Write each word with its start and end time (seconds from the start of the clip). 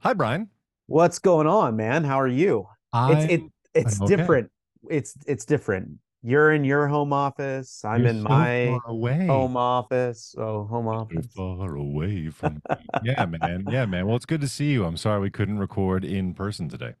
Hi, 0.00 0.12
Brian. 0.12 0.50
What's 0.86 1.18
going 1.18 1.46
on, 1.46 1.76
man? 1.76 2.04
How 2.04 2.20
are 2.20 2.28
you? 2.28 2.66
I, 2.92 3.12
It's 3.12 3.32
it 3.32 3.42
it's 3.74 4.00
okay. 4.00 4.16
different. 4.16 4.50
It's 4.88 5.16
it's 5.26 5.44
different. 5.44 5.98
You're 6.22 6.52
in 6.52 6.64
your 6.64 6.86
home 6.88 7.12
office. 7.12 7.84
I'm 7.84 8.00
You're 8.02 8.10
in 8.10 8.22
so 8.22 8.28
my 8.28 8.78
home 9.26 9.56
office. 9.56 10.34
Oh, 10.38 10.64
home 10.64 10.86
So 10.86 10.92
office. 10.92 11.26
far 11.34 11.74
away 11.74 12.28
from. 12.30 12.62
Yeah, 13.04 13.26
man. 13.26 13.64
Yeah, 13.68 13.86
man. 13.86 14.06
Well, 14.06 14.16
it's 14.16 14.26
good 14.26 14.40
to 14.40 14.48
see 14.48 14.72
you. 14.72 14.84
I'm 14.84 14.96
sorry 14.96 15.20
we 15.20 15.30
couldn't 15.30 15.58
record 15.58 16.04
in 16.04 16.34
person 16.34 16.68
today. 16.68 16.94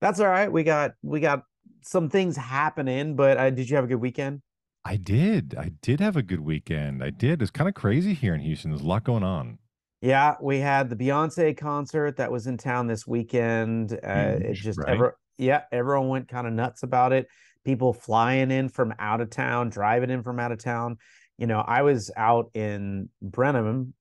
That's 0.00 0.20
all 0.20 0.28
right. 0.28 0.50
We 0.50 0.62
got 0.64 0.92
we 1.02 1.20
got 1.20 1.44
some 1.82 2.08
things 2.08 2.36
happening, 2.36 3.16
but 3.16 3.36
uh, 3.38 3.50
did 3.50 3.68
you 3.70 3.76
have 3.76 3.84
a 3.84 3.88
good 3.88 4.00
weekend? 4.00 4.42
I 4.84 4.96
did. 4.96 5.54
I 5.58 5.70
did 5.80 6.00
have 6.00 6.16
a 6.16 6.22
good 6.22 6.40
weekend. 6.40 7.02
I 7.02 7.08
did. 7.10 7.40
It's 7.40 7.50
kind 7.50 7.68
of 7.68 7.74
crazy 7.74 8.12
here 8.14 8.34
in 8.34 8.40
Houston. 8.40 8.70
There's 8.72 8.82
a 8.82 8.86
lot 8.86 9.04
going 9.04 9.22
on. 9.22 9.58
Yeah, 10.00 10.36
we 10.40 10.58
had 10.60 10.88
the 10.88 10.96
Beyonce 10.96 11.56
concert 11.56 12.16
that 12.16 12.32
was 12.32 12.46
in 12.46 12.56
town 12.56 12.86
this 12.86 13.06
weekend. 13.06 13.92
Uh, 13.92 14.38
it 14.40 14.54
just 14.54 14.78
right? 14.78 14.88
ever 14.88 15.18
yeah, 15.36 15.62
everyone 15.72 16.08
went 16.08 16.28
kind 16.28 16.46
of 16.46 16.52
nuts 16.52 16.82
about 16.82 17.12
it. 17.12 17.28
People 17.64 17.92
flying 17.92 18.50
in 18.50 18.68
from 18.68 18.94
out 18.98 19.20
of 19.20 19.30
town, 19.30 19.68
driving 19.70 20.10
in 20.10 20.22
from 20.22 20.38
out 20.40 20.52
of 20.52 20.58
town. 20.58 20.96
You 21.38 21.46
know, 21.46 21.60
I 21.60 21.82
was 21.82 22.10
out 22.16 22.50
in 22.54 23.08
Brenham 23.22 23.94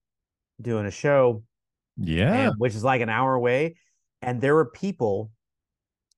doing 0.61 0.85
a 0.85 0.91
show 0.91 1.43
Yeah. 1.97 2.33
and 2.49 2.53
which 2.57 2.75
is 2.75 2.83
like 2.83 3.02
an 3.02 3.09
hour 3.09 3.33
away. 3.33 3.75
And 4.21 4.41
there 4.41 4.55
were 4.55 4.66
people 4.66 5.31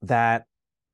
that 0.03 0.45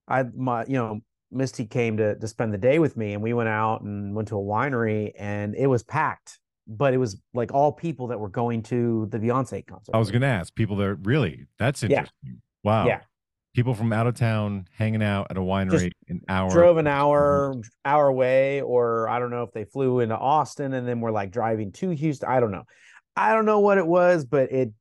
I 0.07 0.23
my 0.23 0.65
you 0.65 0.73
know, 0.73 1.01
Misty 1.31 1.65
came 1.65 1.97
to 1.97 2.15
to 2.17 2.27
spend 2.27 2.53
the 2.53 2.57
day 2.57 2.79
with 2.79 2.95
me 2.97 3.13
and 3.13 3.21
we 3.23 3.33
went 3.33 3.49
out 3.49 3.81
and 3.81 4.15
went 4.15 4.29
to 4.29 4.37
a 4.37 4.41
winery 4.43 5.11
and 5.17 5.55
it 5.55 5.67
was 5.67 5.83
packed, 5.83 6.39
but 6.67 6.93
it 6.93 6.97
was 6.97 7.21
like 7.33 7.53
all 7.53 7.71
people 7.71 8.07
that 8.07 8.19
were 8.19 8.29
going 8.29 8.61
to 8.63 9.07
the 9.09 9.17
Beyonce 9.19 9.65
concert. 9.65 9.91
I 9.93 9.97
was 9.99 10.11
going 10.11 10.21
to 10.21 10.27
ask 10.27 10.53
people 10.53 10.75
that 10.77 10.95
Really? 11.03 11.45
That's 11.57 11.81
Yeah. 11.81 11.89
interesting. 11.99 12.41
Wow. 12.63 12.87
Yeah. 12.87 13.01
People 13.55 13.73
from 13.73 13.91
out 13.93 14.05
of 14.05 14.13
town 14.15 14.67
hanging 14.77 15.01
out 15.01 15.27
at 15.31 15.37
a 15.37 15.41
winery 15.41 15.91
an 16.09 16.21
hour. 16.27 16.51
drove 16.51 16.77
an 16.77 16.85
hour 16.85 17.55
hour 17.85 18.07
away 18.07 18.61
or 18.61 19.09
I 19.09 19.17
don't 19.17 19.31
know 19.31 19.41
if 19.43 19.51
they 19.51 19.63
flew 19.63 19.99
into 20.01 20.15
Austin 20.15 20.73
and 20.73 20.87
then 20.87 21.01
were 21.01 21.11
like 21.11 21.31
driving 21.31 21.71
to 21.73 21.89
Houston. 21.89 22.29
I 22.29 22.39
don't 22.39 22.51
know. 22.51 22.65
I 23.15 23.33
don't 23.33 23.45
know 23.45 23.59
what 23.59 23.79
it 23.79 23.87
was, 23.87 24.25
but 24.25 24.51
it 24.51 24.73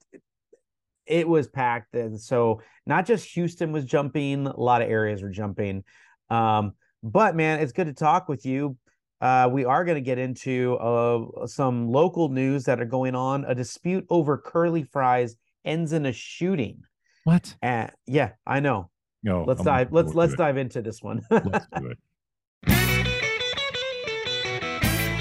it 1.06 1.26
was 1.26 1.46
packed 1.46 1.94
and 1.94 2.20
so 2.20 2.60
not 2.84 3.06
just 3.06 3.32
Houston 3.34 3.72
was 3.72 3.84
jumping, 3.84 4.46
a 4.46 4.60
lot 4.60 4.82
of 4.82 4.90
areas 4.90 5.22
were 5.22 5.30
jumping. 5.30 5.84
Um 6.28 6.72
but 7.02 7.34
man, 7.36 7.60
it's 7.60 7.72
good 7.72 7.86
to 7.86 7.94
talk 7.94 8.28
with 8.28 8.44
you. 8.44 8.76
Uh, 9.20 9.48
we 9.50 9.64
are 9.64 9.84
going 9.84 9.94
to 9.94 10.02
get 10.02 10.18
into 10.18 10.76
uh, 10.76 11.46
some 11.46 11.88
local 11.90 12.28
news 12.28 12.64
that 12.64 12.80
are 12.80 12.86
going 12.86 13.14
on. 13.14 13.44
A 13.46 13.54
dispute 13.54 14.06
over 14.10 14.36
curly 14.36 14.82
fries 14.82 15.36
ends 15.64 15.92
in 15.92 16.04
a 16.04 16.12
shooting. 16.12 16.82
What? 17.24 17.56
And 17.62 17.90
yeah, 18.06 18.32
I 18.46 18.60
know. 18.60 18.90
No. 19.22 19.44
Let's 19.44 19.60
I'm 19.60 19.66
dive. 19.66 19.92
Let's 19.92 20.14
let's 20.14 20.34
dive 20.34 20.58
into 20.58 20.82
this 20.82 21.02
one. 21.02 21.22
Let's 21.30 21.66
do 21.78 21.92
it. 21.92 21.98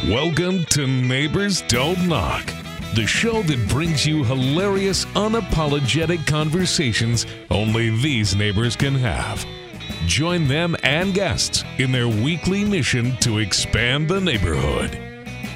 Welcome 0.09 0.65
to 0.65 0.85
Neighbors 0.85 1.61
Don't 1.63 2.07
Knock, 2.07 2.45
the 2.93 3.07
show 3.07 3.41
that 3.43 3.69
brings 3.69 4.05
you 4.05 4.23
hilarious, 4.23 5.05
unapologetic 5.05 6.27
conversations 6.27 7.25
only 7.49 7.89
these 7.89 8.35
neighbors 8.35 8.75
can 8.75 8.93
have. 8.93 9.43
Join 10.05 10.47
them 10.47 10.75
and 10.83 11.13
guests 11.13 11.63
in 11.77 11.91
their 11.91 12.07
weekly 12.07 12.63
mission 12.63 13.17
to 13.17 13.39
expand 13.39 14.07
the 14.07 14.21
neighborhood. 14.21 14.99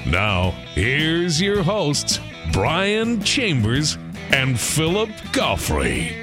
Now, 0.06 0.50
here's 0.74 1.40
your 1.40 1.62
hosts, 1.62 2.18
Brian 2.52 3.22
Chambers 3.22 3.96
and 4.32 4.58
Philip 4.58 5.10
Goffrey. 5.32 6.20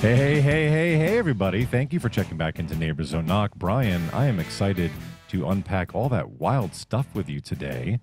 Hey, 0.00 0.14
hey, 0.14 0.40
hey, 0.40 0.68
hey, 0.68 0.96
hey, 0.96 1.18
everybody. 1.18 1.64
Thank 1.64 1.92
you 1.92 1.98
for 1.98 2.08
checking 2.08 2.36
back 2.36 2.58
into 2.58 2.76
Neighbors 2.76 3.10
Don't 3.10 3.26
Knock. 3.26 3.54
Brian, 3.56 4.08
I 4.12 4.26
am 4.26 4.38
excited 4.38 4.90
to 5.30 5.48
unpack 5.48 5.94
all 5.94 6.08
that 6.10 6.30
wild 6.30 6.74
stuff 6.74 7.06
with 7.14 7.28
you 7.28 7.40
today. 7.40 7.98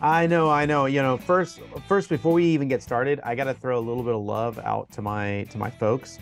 I 0.00 0.26
know, 0.26 0.48
I 0.48 0.64
know. 0.64 0.86
You 0.86 1.02
know, 1.02 1.18
first, 1.18 1.60
first 1.86 2.08
before 2.08 2.32
we 2.32 2.44
even 2.44 2.68
get 2.68 2.82
started, 2.82 3.20
I 3.24 3.34
got 3.34 3.44
to 3.44 3.54
throw 3.54 3.78
a 3.78 3.80
little 3.80 4.02
bit 4.02 4.14
of 4.14 4.22
love 4.22 4.58
out 4.60 4.90
to 4.92 5.02
my 5.02 5.46
to 5.50 5.58
my 5.58 5.70
folks. 5.70 6.18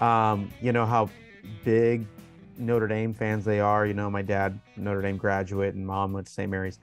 Um, 0.00 0.50
you 0.60 0.72
know 0.72 0.86
how 0.86 1.08
big 1.64 2.06
Notre 2.58 2.88
Dame 2.88 3.14
fans 3.14 3.44
they 3.44 3.60
are. 3.60 3.86
You 3.86 3.94
know, 3.94 4.10
my 4.10 4.22
dad 4.22 4.60
Notre 4.76 5.02
Dame 5.02 5.16
graduate, 5.16 5.74
and 5.74 5.86
mom 5.86 6.12
went 6.12 6.26
to 6.26 6.32
St. 6.32 6.50
Mary's. 6.50 6.78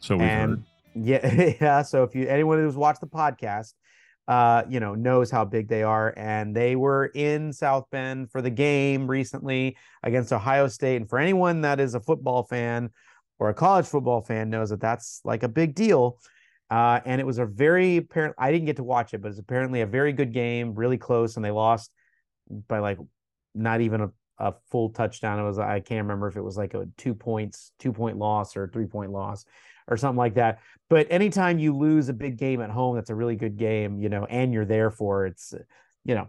So 0.00 0.18
and 0.18 0.50
heard. 0.50 0.64
yeah, 0.94 1.52
yeah. 1.60 1.82
So 1.82 2.02
if 2.02 2.14
you 2.14 2.28
anyone 2.28 2.58
who's 2.58 2.76
watched 2.76 3.00
the 3.00 3.06
podcast, 3.06 3.74
uh, 4.26 4.62
you 4.68 4.80
know, 4.80 4.94
knows 4.94 5.30
how 5.30 5.44
big 5.44 5.68
they 5.68 5.82
are, 5.82 6.12
and 6.16 6.54
they 6.54 6.76
were 6.76 7.06
in 7.06 7.52
South 7.52 7.86
Bend 7.90 8.30
for 8.30 8.42
the 8.42 8.50
game 8.50 9.06
recently 9.06 9.76
against 10.02 10.32
Ohio 10.32 10.68
State. 10.68 10.96
And 10.96 11.08
for 11.08 11.18
anyone 11.18 11.62
that 11.62 11.80
is 11.80 11.94
a 11.94 12.00
football 12.00 12.42
fan 12.42 12.90
or 13.38 13.48
a 13.48 13.54
college 13.54 13.86
football 13.86 14.20
fan, 14.20 14.50
knows 14.50 14.70
that 14.70 14.80
that's 14.80 15.20
like 15.24 15.42
a 15.42 15.48
big 15.48 15.74
deal. 15.74 16.18
Uh, 16.70 17.00
and 17.06 17.18
it 17.18 17.24
was 17.24 17.38
a 17.38 17.46
very 17.46 17.96
apparent. 17.96 18.34
I 18.38 18.52
didn't 18.52 18.66
get 18.66 18.76
to 18.76 18.84
watch 18.84 19.14
it, 19.14 19.22
but 19.22 19.30
it's 19.30 19.38
apparently 19.38 19.80
a 19.80 19.86
very 19.86 20.12
good 20.12 20.34
game, 20.34 20.74
really 20.74 20.98
close, 20.98 21.36
and 21.36 21.44
they 21.44 21.50
lost 21.50 21.90
by 22.68 22.78
like 22.78 22.98
not 23.54 23.80
even 23.80 24.00
a, 24.02 24.10
a 24.38 24.54
full 24.70 24.90
touchdown. 24.90 25.38
It 25.38 25.44
was 25.44 25.58
I 25.58 25.80
can't 25.80 26.02
remember 26.02 26.28
if 26.28 26.36
it 26.36 26.42
was 26.42 26.56
like 26.56 26.74
a 26.74 26.86
two 26.96 27.14
points, 27.14 27.72
two 27.78 27.92
point 27.92 28.16
loss 28.18 28.56
or 28.56 28.68
three 28.68 28.86
point 28.86 29.10
loss 29.12 29.44
or 29.88 29.96
something 29.96 30.18
like 30.18 30.34
that. 30.34 30.58
But 30.90 31.06
anytime 31.10 31.58
you 31.58 31.76
lose 31.76 32.08
a 32.08 32.12
big 32.14 32.36
game 32.36 32.60
at 32.60 32.70
home, 32.70 32.94
that's 32.96 33.10
a 33.10 33.14
really 33.14 33.36
good 33.36 33.56
game, 33.56 33.98
you 34.00 34.08
know, 34.08 34.24
and 34.26 34.52
you're 34.52 34.64
there 34.66 34.90
for 34.90 35.26
it's, 35.26 35.54
you 36.04 36.14
know, 36.14 36.28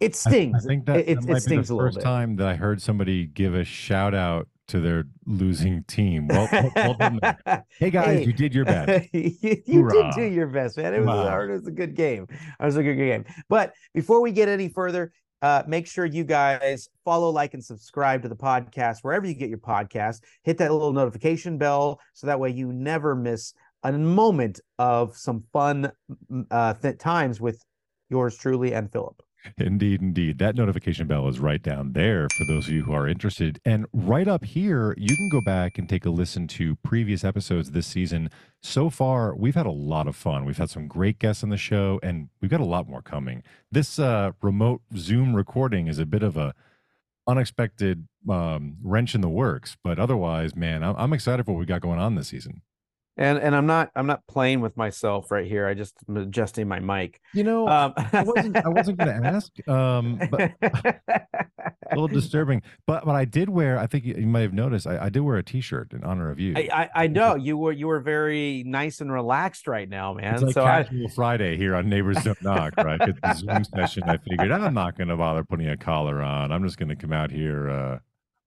it 0.00 0.12
I- 0.12 0.30
stings. 0.30 0.64
I, 0.64 0.68
think 0.68 0.86
that, 0.86 1.08
it, 1.08 1.20
that 1.26 1.36
it 1.36 1.40
stings 1.42 1.68
the 1.68 1.74
a 1.74 1.76
little 1.76 1.88
first 1.88 1.98
bit. 1.98 2.04
time 2.04 2.36
that 2.36 2.46
I 2.48 2.54
heard 2.54 2.80
somebody 2.82 3.26
give 3.26 3.54
a 3.54 3.64
shout 3.64 4.14
out 4.14 4.48
to 4.68 4.80
their 4.80 5.04
losing 5.26 5.84
team. 5.84 6.26
Well, 6.26 6.48
well, 6.74 6.96
well. 6.98 7.62
Hey 7.78 7.90
guys, 7.90 8.20
Hey. 8.20 8.24
you 8.24 8.32
did 8.32 8.54
your 8.54 8.64
best. 8.64 9.08
you 9.12 9.32
you 9.66 9.88
did 9.90 10.06
do 10.14 10.22
your 10.22 10.46
best, 10.46 10.76
man. 10.78 10.94
It 10.94 11.00
was, 11.00 11.06
Wow. 11.08 11.38
a, 11.40 11.44
it 11.48 11.50
was 11.50 11.66
a 11.66 11.70
good 11.70 11.94
game. 11.94 12.26
It 12.30 12.64
was 12.64 12.76
a 12.76 12.82
good 12.82 12.96
game. 12.96 13.24
But 13.48 13.74
before 13.92 14.22
we 14.22 14.32
get 14.32 14.48
any 14.48 14.68
further, 14.68 15.12
uh, 15.44 15.62
make 15.66 15.86
sure 15.86 16.06
you 16.06 16.24
guys 16.24 16.88
follow, 17.04 17.28
like, 17.28 17.52
and 17.52 17.62
subscribe 17.62 18.22
to 18.22 18.30
the 18.30 18.34
podcast 18.34 19.00
wherever 19.02 19.26
you 19.26 19.34
get 19.34 19.50
your 19.50 19.58
podcast. 19.58 20.22
Hit 20.42 20.56
that 20.56 20.72
little 20.72 20.94
notification 20.94 21.58
bell 21.58 22.00
so 22.14 22.26
that 22.26 22.40
way 22.40 22.48
you 22.48 22.72
never 22.72 23.14
miss 23.14 23.52
a 23.82 23.92
moment 23.92 24.60
of 24.78 25.14
some 25.14 25.44
fun 25.52 25.92
uh, 26.50 26.72
th- 26.72 26.96
times 26.96 27.42
with 27.42 27.62
yours 28.08 28.38
truly 28.38 28.72
and 28.72 28.90
Philip. 28.90 29.22
Indeed, 29.58 30.00
indeed. 30.00 30.38
That 30.38 30.56
notification 30.56 31.06
bell 31.06 31.28
is 31.28 31.38
right 31.38 31.62
down 31.62 31.92
there 31.92 32.28
for 32.36 32.44
those 32.44 32.66
of 32.66 32.72
you 32.72 32.84
who 32.84 32.92
are 32.92 33.06
interested. 33.06 33.60
And 33.64 33.86
right 33.92 34.26
up 34.26 34.44
here, 34.44 34.94
you 34.96 35.16
can 35.16 35.28
go 35.28 35.40
back 35.44 35.78
and 35.78 35.88
take 35.88 36.04
a 36.04 36.10
listen 36.10 36.46
to 36.48 36.76
previous 36.76 37.24
episodes 37.24 37.70
this 37.70 37.86
season. 37.86 38.30
So 38.62 38.90
far, 38.90 39.34
we've 39.34 39.54
had 39.54 39.66
a 39.66 39.70
lot 39.70 40.08
of 40.08 40.16
fun. 40.16 40.44
We've 40.44 40.58
had 40.58 40.70
some 40.70 40.88
great 40.88 41.18
guests 41.18 41.42
on 41.42 41.50
the 41.50 41.56
show, 41.56 42.00
and 42.02 42.28
we've 42.40 42.50
got 42.50 42.60
a 42.60 42.64
lot 42.64 42.88
more 42.88 43.02
coming. 43.02 43.42
This 43.70 43.98
uh, 43.98 44.32
remote 44.42 44.82
Zoom 44.96 45.34
recording 45.34 45.86
is 45.86 45.98
a 45.98 46.06
bit 46.06 46.22
of 46.22 46.36
a 46.36 46.54
unexpected 47.26 48.06
um, 48.28 48.76
wrench 48.82 49.14
in 49.14 49.20
the 49.20 49.28
works, 49.28 49.76
but 49.82 49.98
otherwise, 49.98 50.54
man, 50.54 50.82
I'm, 50.82 50.94
I'm 50.96 51.12
excited 51.12 51.44
for 51.46 51.52
what 51.52 51.60
we 51.60 51.66
got 51.66 51.80
going 51.80 51.98
on 51.98 52.14
this 52.14 52.28
season. 52.28 52.62
And 53.16 53.38
and 53.38 53.54
I'm 53.54 53.66
not 53.66 53.90
I'm 53.94 54.06
not 54.06 54.26
playing 54.26 54.60
with 54.60 54.76
myself 54.76 55.30
right 55.30 55.46
here. 55.46 55.66
I 55.68 55.74
just 55.74 55.94
am 56.08 56.16
adjusting 56.16 56.66
my 56.66 56.80
mic. 56.80 57.20
You 57.32 57.44
know, 57.44 57.68
Um, 57.68 57.92
I 57.96 58.24
wasn't 58.24 58.56
I 58.56 58.68
wasn't 58.68 58.98
going 58.98 59.22
to 59.22 59.28
ask, 59.28 59.68
um, 59.68 60.20
but 60.30 60.52
a 60.62 61.90
little 61.90 62.08
disturbing. 62.08 62.62
But 62.88 63.04
but 63.04 63.14
I 63.14 63.24
did 63.24 63.48
wear. 63.48 63.78
I 63.78 63.86
think 63.86 64.04
you, 64.04 64.14
you 64.14 64.26
might 64.26 64.40
have 64.40 64.52
noticed. 64.52 64.86
I, 64.88 65.04
I 65.04 65.08
did 65.10 65.20
wear 65.20 65.36
a 65.36 65.44
T-shirt 65.44 65.92
in 65.92 66.02
honor 66.02 66.30
of 66.30 66.40
you. 66.40 66.54
I, 66.56 66.68
I 66.72 67.04
I 67.04 67.06
know 67.06 67.36
you 67.36 67.56
were 67.56 67.70
you 67.70 67.86
were 67.86 68.00
very 68.00 68.64
nice 68.66 69.00
and 69.00 69.12
relaxed 69.12 69.68
right 69.68 69.88
now, 69.88 70.14
man. 70.14 70.34
it's 70.34 70.42
like 70.42 70.54
so 70.54 70.64
I, 70.64 70.88
Friday 71.14 71.56
here 71.56 71.76
on 71.76 71.88
Neighbors 71.88 72.22
Don't 72.24 72.42
Knock, 72.42 72.74
right? 72.78 73.00
It's 73.02 73.20
the 73.20 73.34
Zoom 73.34 73.64
session. 73.76 74.02
I 74.04 74.16
figured 74.16 74.50
I'm 74.50 74.74
not 74.74 74.98
going 74.98 75.08
to 75.08 75.16
bother 75.16 75.44
putting 75.44 75.68
a 75.68 75.76
collar 75.76 76.20
on. 76.20 76.50
I'm 76.50 76.64
just 76.64 76.78
going 76.78 76.88
to 76.88 76.96
come 76.96 77.12
out 77.12 77.30
here 77.30 77.70
uh, 77.70 77.98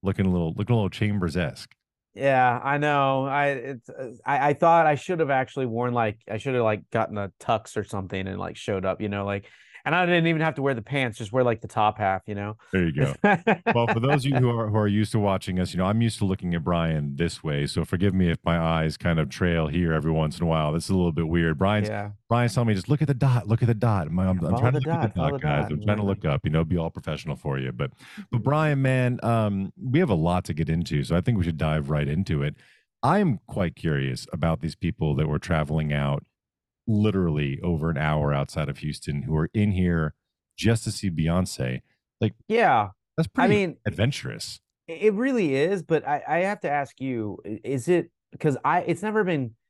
looking 0.04 0.26
a 0.26 0.30
little 0.30 0.54
looking 0.58 0.74
a 0.74 0.76
little 0.76 0.90
Chambers 0.90 1.38
esque. 1.38 1.74
Yeah, 2.18 2.60
I 2.64 2.78
know. 2.78 3.26
I 3.26 3.48
it's 3.48 3.90
uh, 3.90 4.12
I, 4.26 4.50
I 4.50 4.54
thought 4.54 4.88
I 4.88 4.96
should 4.96 5.20
have 5.20 5.30
actually 5.30 5.68
worn 5.68 5.94
like 5.94 6.20
I 6.30 6.38
should 6.38 6.56
have 6.56 6.64
like 6.64 6.90
gotten 6.90 7.18
a 7.18 7.32
tux 7.40 7.78
or 7.78 7.84
something 7.84 8.28
and 8.28 8.40
like 8.40 8.58
showed 8.58 8.86
up, 8.86 9.02
you 9.02 9.10
know, 9.10 9.26
like 9.26 9.46
and 9.88 9.96
I 9.96 10.06
didn't 10.06 10.28
even 10.28 10.42
have 10.42 10.56
to 10.56 10.62
wear 10.62 10.74
the 10.74 10.82
pants, 10.82 11.18
just 11.18 11.32
wear 11.32 11.46
like 11.46 11.62
the 11.62 11.68
top 11.70 11.98
half, 11.98 12.24
you 12.28 12.36
know. 12.36 12.58
There 12.74 12.86
you 12.86 12.92
go. 12.92 13.14
well, 13.74 13.88
for 13.88 14.02
those 14.02 14.26
of 14.26 14.32
you 14.32 14.36
who 14.36 14.50
are 14.50 14.68
who 14.68 14.76
are 14.76 14.88
used 14.88 15.14
to 15.14 15.20
watching 15.20 15.62
us, 15.62 15.72
you 15.72 15.78
know, 15.78 15.86
I'm 15.86 16.02
used 16.02 16.18
to 16.20 16.26
looking 16.26 16.54
at 16.54 16.64
Brian 16.66 17.16
this 17.16 17.42
way. 17.42 17.66
So 17.68 17.86
forgive 17.86 18.14
me 18.14 18.30
if 18.30 18.38
my 18.44 18.60
eyes 18.60 18.98
kind 18.98 19.18
of 19.18 19.30
trail 19.30 19.68
here 19.68 19.94
every 19.94 20.12
once 20.12 20.40
in 20.40 20.44
a 20.44 20.46
while. 20.46 20.74
This 20.74 20.84
is 20.84 20.90
a 20.90 20.96
little 20.96 21.14
bit 21.14 21.30
weird. 21.30 21.58
Brian's 21.58 21.88
yeah. 21.88 22.12
Brian's 22.28 22.54
telling 22.54 22.68
me 22.68 22.74
just 22.74 22.90
look 22.90 23.02
at 23.02 23.08
the 23.08 23.14
dot, 23.14 23.48
look 23.48 23.62
at 23.62 23.68
the 23.68 23.74
dot. 23.74 24.08
I'm, 24.08 24.20
I'm, 24.20 24.46
I'm 24.46 24.58
trying 24.58 24.74
to 24.74 24.82
the 24.82 24.90
look 24.90 24.98
at 24.98 25.14
the 25.14 25.20
dot, 25.22 25.32
the 25.32 25.40
dot. 25.40 25.72
I'm 25.72 25.82
trying 25.82 25.98
to 25.98 26.04
look 26.04 26.26
up, 26.26 26.42
you 26.44 26.52
know, 26.52 26.66
be 26.66 26.76
all 26.76 26.90
professional 26.90 27.38
for 27.38 27.58
you. 27.58 27.72
But 27.72 27.92
but 28.30 28.44
Brian, 28.44 28.82
man, 28.82 29.22
um, 29.24 29.72
we 29.82 30.00
have 30.00 30.10
a 30.10 30.16
lot 30.16 30.44
to 30.46 30.54
get 30.54 30.68
into, 30.68 31.06
so 31.06 31.16
I 31.16 31.22
think 31.22 31.38
we 31.38 31.46
should 31.46 31.58
dive 31.58 31.90
right 31.90 32.10
into 32.10 32.44
it. 32.44 32.56
I'm 33.04 33.40
quite 33.48 33.78
curious 33.78 34.28
about 34.34 34.60
these 34.60 34.76
people 34.76 35.16
that 35.16 35.28
were 35.28 35.40
traveling 35.40 35.94
out 35.94 36.26
literally 36.88 37.60
over 37.62 37.90
an 37.90 37.98
hour 37.98 38.34
outside 38.34 38.70
of 38.70 38.80
Houston 38.80 39.24
who 39.24 39.36
are 39.36 39.50
in 39.54 39.72
here 39.72 40.14
just 40.58 40.84
to 40.86 40.92
see 40.92 41.10
Beyonce. 41.10 41.82
Like, 42.20 42.34
yeah, 42.48 42.90
that's 43.16 43.28
pretty 43.28 43.54
I 43.54 43.68
mean, 43.68 43.78
adventurous. 43.86 44.60
It 44.88 45.14
really 45.14 45.56
is, 45.56 45.84
but 45.84 46.08
I, 46.08 46.24
I 46.28 46.38
have 46.40 46.62
to 46.62 46.70
ask 46.70 47.00
you: 47.00 47.40
Is 47.64 47.88
it 47.88 48.10
because 48.32 48.58
I? 48.64 48.82
It's 48.82 49.04
never 49.04 49.24
been. 49.24 49.52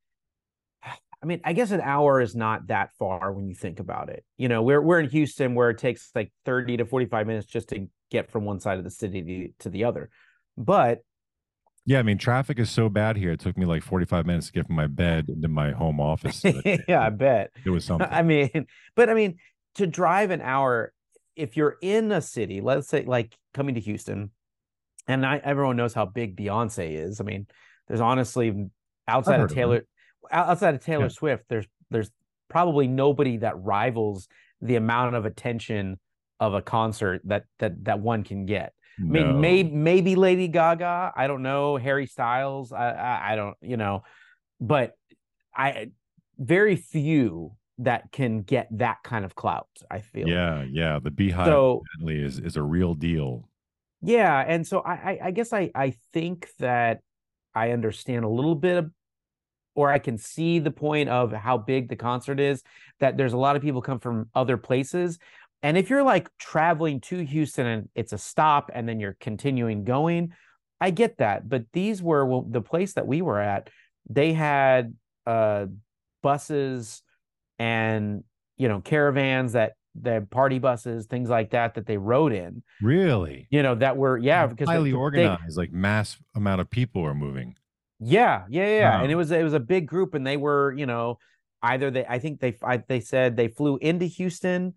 I 0.84 1.26
mean, 1.26 1.42
I 1.44 1.54
guess 1.54 1.72
an 1.72 1.82
hour 1.82 2.22
is 2.22 2.36
not 2.36 2.68
that 2.68 2.92
far 3.00 3.34
when 3.34 3.48
you 3.48 3.56
think 3.56 3.80
about 3.80 4.10
it. 4.10 4.24
You 4.38 4.48
know, 4.48 4.62
we're 4.62 4.82
we're 4.82 5.00
in 5.00 5.10
Houston 5.10 5.56
where 5.56 5.72
it 5.72 5.80
takes 5.80 6.12
like 6.14 6.32
thirty 6.46 6.78
to 6.78 6.86
forty 6.86 7.08
five 7.08 7.26
minutes 7.26 7.48
just 7.48 7.70
to 7.70 7.88
get 8.12 8.30
from 8.30 8.46
one 8.46 8.60
side 8.60 8.78
of 8.78 8.84
the 8.84 8.92
city 8.92 9.22
to, 9.24 9.64
to 9.64 9.70
the 9.70 9.86
other. 9.86 10.10
But 10.56 11.00
yeah, 11.88 12.00
I 12.00 12.04
mean, 12.04 12.18
traffic 12.18 12.60
is 12.60 12.70
so 12.70 12.90
bad 12.90 13.16
here. 13.16 13.32
It 13.32 13.40
took 13.40 13.58
me 13.58 13.66
like 13.66 13.82
45 13.82 14.26
minutes 14.26 14.48
to 14.48 14.52
get 14.52 14.68
from 14.68 14.76
my 14.76 14.88
bed 14.88 15.30
into 15.30 15.48
my 15.48 15.72
home 15.72 16.02
office. 16.02 16.44
yeah, 16.88 17.02
I 17.02 17.10
bet. 17.10 17.52
It 17.66 17.70
was 17.70 17.86
something. 17.86 18.10
I 18.12 18.24
mean, 18.24 18.68
but 18.94 19.10
I 19.10 19.14
mean, 19.14 19.38
to 19.76 19.88
drive 19.88 20.30
an 20.32 20.42
hour, 20.42 20.92
if 21.38 21.56
you're 21.56 21.78
in 21.82 22.12
a 22.12 22.22
city, 22.22 22.60
let's 22.60 22.90
say 22.90 23.06
like 23.06 23.38
coming 23.54 23.76
to 23.76 23.82
Houston, 23.82 24.32
and 25.08 25.26
I, 25.26 25.38
everyone 25.42 25.78
knows 25.78 25.94
how 25.94 26.04
big 26.04 26.36
Beyonce 26.36 27.00
is. 27.00 27.22
I 27.22 27.24
mean, 27.24 27.48
there's 27.88 28.02
honestly 28.02 28.70
outside 29.08 29.40
of 29.40 29.50
Taylor, 29.50 29.78
of 29.78 29.84
outside 30.30 30.76
of 30.76 30.84
Taylor 30.84 31.04
yeah. 31.04 31.10
Swift, 31.10 31.46
there's 31.48 31.68
there's 31.90 32.12
probably 32.50 32.90
nobody 32.90 33.38
that 33.38 33.58
rivals 33.64 34.28
the 34.62 34.76
amount 34.76 35.16
of 35.16 35.26
attention 35.26 36.00
of 36.42 36.54
a 36.54 36.62
concert 36.62 37.22
that 37.24 37.46
that 37.60 37.86
that 37.86 38.02
one 38.02 38.26
can 38.26 38.46
get. 38.46 38.74
No. 39.00 39.20
I 39.20 39.24
mean, 39.24 39.42
maybe 39.42 39.72
maybe 39.72 40.16
Lady 40.16 40.48
Gaga. 40.48 41.14
I 41.16 41.28
don't 41.28 41.44
know. 41.44 41.78
Harry 41.78 42.08
Styles. 42.08 42.72
I, 42.72 42.92
I, 42.92 43.34
I 43.34 43.36
don't. 43.36 43.58
You 43.62 43.78
know, 43.78 44.04
but 44.60 44.94
I 45.56 45.92
very 46.38 46.76
few 46.76 47.54
that 47.80 48.12
can 48.12 48.42
get 48.42 48.68
that 48.72 48.98
kind 49.04 49.24
of 49.24 49.36
clout. 49.36 49.68
I 49.90 50.02
feel. 50.02 50.28
Yeah, 50.28 50.64
yeah. 50.70 51.00
The 51.00 51.12
BeyHive 51.12 51.46
so, 51.46 51.84
is 52.02 52.40
is 52.40 52.58
a 52.58 52.64
real 52.64 52.94
deal. 52.96 53.50
Yeah, 54.02 54.44
and 54.48 54.66
so 54.66 54.80
I, 54.80 54.94
I 54.94 55.20
I 55.26 55.32
guess 55.32 55.54
I 55.54 55.72
I 55.76 55.94
think 56.14 56.50
that 56.60 57.02
I 57.54 57.72
understand 57.72 58.26
a 58.26 58.30
little 58.30 58.56
bit 58.56 58.78
of 58.78 58.92
or 59.76 59.92
I 59.92 60.00
can 60.00 60.18
see 60.18 60.58
the 60.58 60.72
point 60.72 61.08
of 61.08 61.32
how 61.32 61.60
big 61.60 61.88
the 61.88 61.96
concert 61.96 62.40
is. 62.40 62.64
That 63.00 63.16
there's 63.16 63.34
a 63.34 63.38
lot 63.38 63.56
of 63.56 63.62
people 63.62 63.82
come 63.82 64.00
from 64.00 64.30
other 64.34 64.58
places, 64.58 65.20
and 65.64 65.78
if 65.78 65.90
you're 65.90 66.04
like 66.04 66.30
traveling 66.38 67.02
to 67.02 67.24
Houston 67.26 67.66
and 67.66 67.90
it's 67.96 68.14
a 68.14 68.18
stop 68.18 68.70
and 68.74 68.88
then 68.88 69.00
you're 69.00 69.18
continuing 69.20 69.84
going, 69.84 70.34
I 70.80 70.92
get 70.92 71.18
that. 71.18 71.50
But 71.50 71.66
these 71.74 72.02
were 72.02 72.26
well, 72.26 72.46
the 72.48 72.62
place 72.62 72.94
that 72.94 73.08
we 73.08 73.22
were 73.22 73.40
at, 73.40 73.70
they 74.10 74.34
had 74.34 74.94
uh, 75.26 75.66
buses 76.22 77.02
and, 77.58 78.24
you 78.58 78.68
know, 78.68 78.82
caravans 78.82 79.54
that 79.54 79.74
the 80.00 80.28
party 80.30 80.60
buses, 80.60 81.08
things 81.08 81.28
like 81.28 81.50
that, 81.52 81.74
that 81.74 81.88
they 81.88 81.98
rode 81.98 82.32
in. 82.32 82.62
Really? 82.82 83.48
You 83.50 83.64
know, 83.64 83.74
that 83.76 83.98
were, 83.98 84.20
yeah, 84.20 84.46
because 84.46 84.70
highly 84.70 84.92
they, 84.92 84.98
organized, 84.98 85.58
they, 85.58 85.62
like 85.62 85.72
mass 85.72 86.18
amount 86.36 86.62
of 86.62 86.70
people 86.70 87.04
are 87.04 87.16
moving. 87.16 87.56
Yeah, 88.00 88.44
yeah, 88.48 88.68
yeah. 88.68 88.98
Wow. 88.98 89.04
And 89.04 89.12
it 89.12 89.16
was, 89.16 89.32
it 89.32 89.44
was 89.44 89.54
a 89.54 89.60
big 89.60 89.88
group 89.88 90.14
and 90.14 90.26
they 90.26 90.38
were, 90.38 90.76
you 90.78 90.86
know, 90.86 91.18
either 91.64 91.90
they, 91.90 92.06
I 92.06 92.20
think 92.20 92.40
they, 92.40 92.56
I, 92.62 92.78
they 92.78 93.00
said 93.00 93.36
they 93.36 93.48
flew 93.48 93.78
into 93.78 94.06
Houston 94.06 94.76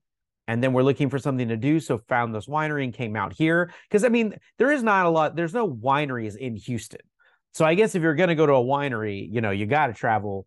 and 0.50 0.61
then 0.61 0.73
we're 0.73 0.82
looking 0.82 1.08
for 1.08 1.20
something 1.20 1.47
to 1.47 1.56
do. 1.56 1.79
So 1.79 1.99
found 2.08 2.35
this 2.35 2.47
winery 2.47 2.82
and 2.82 2.93
came 2.93 3.14
out 3.14 3.32
here. 3.32 3.73
Because 3.88 4.02
i 4.02 4.08
mean 4.08 4.35
there 4.58 4.73
is 4.73 4.82
not 4.82 5.06
a 5.06 5.11
lot 5.11 5.37
there's 5.37 5.55
no 5.55 5.69
wineries 5.69 6.37
in 6.37 6.56
houston. 6.56 7.00
So 7.52 7.64
i 7.64 7.75
guess 7.75 7.94
if 7.94 8.02
you're 8.02 8.17
going 8.17 8.31
to 8.31 8.35
go 8.35 8.47
to 8.47 8.55
a 8.55 8.64
winery 8.64 9.32
you 9.32 9.41
know 9.41 9.52
you 9.52 9.67
got 9.67 9.87
to 9.87 9.93
travel 9.93 10.47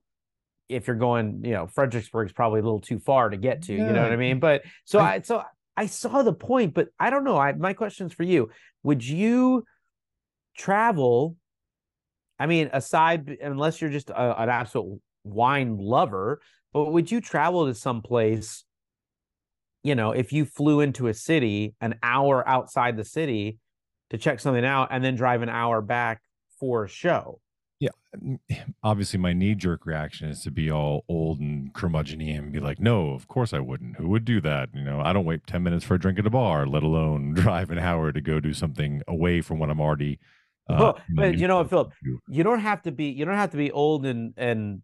if 0.67 0.87
you're 0.87 0.97
going 0.97 1.41
you 1.45 1.51
know 1.51 1.67
fredericksburg's 1.67 2.33
probably 2.33 2.59
a 2.59 2.63
little 2.63 2.81
too 2.81 2.99
far 2.99 3.29
to 3.29 3.37
get 3.37 3.63
to 3.63 3.73
yeah. 3.73 3.87
you 3.87 3.93
know 3.93 4.03
what 4.03 4.11
i 4.11 4.17
mean? 4.17 4.39
But 4.39 4.63
so 4.83 4.99
i, 4.99 5.13
I 5.13 5.21
so 5.21 5.41
i 5.77 5.85
saw 5.85 6.21
the 6.21 6.33
point 6.33 6.73
but 6.73 6.89
i 6.99 7.09
don't 7.09 7.23
know. 7.23 7.37
I 7.37 7.53
my 7.53 7.73
question's 7.73 8.13
for 8.13 8.23
you. 8.23 8.49
Would 8.83 9.05
you 9.05 9.63
travel 10.57 11.37
i 12.39 12.45
mean 12.45 12.69
aside 12.73 13.37
unless 13.41 13.79
you're 13.79 13.89
just 13.89 14.09
a, 14.09 14.41
an 14.41 14.49
absolute 14.49 15.01
wine 15.23 15.77
lover 15.77 16.41
but 16.73 16.91
would 16.91 17.09
you 17.09 17.21
travel 17.21 17.65
to 17.65 17.73
some 17.73 18.01
place 18.01 18.65
you 19.83 19.95
know, 19.95 20.11
if 20.11 20.31
you 20.31 20.45
flew 20.45 20.79
into 20.79 21.07
a 21.07 21.13
city 21.13 21.75
an 21.81 21.95
hour 22.01 22.47
outside 22.47 22.97
the 22.97 23.03
city 23.03 23.59
to 24.09 24.17
check 24.17 24.39
something 24.39 24.65
out 24.65 24.89
and 24.91 25.03
then 25.03 25.15
drive 25.15 25.41
an 25.41 25.49
hour 25.49 25.81
back 25.81 26.21
for 26.59 26.85
a 26.85 26.87
show. 26.89 27.39
Yeah. 27.79 27.89
Obviously, 28.83 29.19
my 29.19 29.33
knee 29.33 29.55
jerk 29.55 29.85
reaction 29.85 30.29
is 30.29 30.41
to 30.43 30.51
be 30.51 30.71
all 30.71 31.03
old 31.09 31.39
and 31.39 31.73
curmudgeon 31.73 32.21
and 32.21 32.51
be 32.51 32.61
like, 32.61 32.79
no, 32.79 33.09
of 33.09 33.27
course 33.27 33.53
I 33.53 33.59
wouldn't. 33.59 33.97
Who 33.97 34.07
would 34.09 34.23
do 34.23 34.39
that? 34.41 34.69
You 34.73 34.83
know, 34.83 35.01
I 35.01 35.11
don't 35.11 35.25
wait 35.25 35.45
10 35.45 35.61
minutes 35.61 35.83
for 35.83 35.95
a 35.95 35.99
drink 35.99 36.17
at 36.17 36.25
a 36.25 36.29
bar, 36.29 36.65
let 36.65 36.83
alone 36.83 37.33
drive 37.35 37.69
an 37.71 37.79
hour 37.79 38.11
to 38.11 38.21
go 38.21 38.39
do 38.39 38.53
something 38.53 39.01
away 39.07 39.41
from 39.41 39.59
what 39.59 39.69
I'm 39.69 39.81
already. 39.81 40.19
Uh, 40.69 40.77
well, 40.79 40.99
but 41.09 41.37
you 41.37 41.47
know 41.49 41.57
what, 41.57 41.69
Philip, 41.69 41.91
you 42.29 42.43
don't 42.43 42.61
have 42.61 42.83
to 42.83 42.91
be, 42.93 43.09
you 43.09 43.25
don't 43.25 43.35
have 43.35 43.51
to 43.51 43.57
be 43.57 43.69
old 43.71 44.05
and, 44.05 44.33
and 44.37 44.81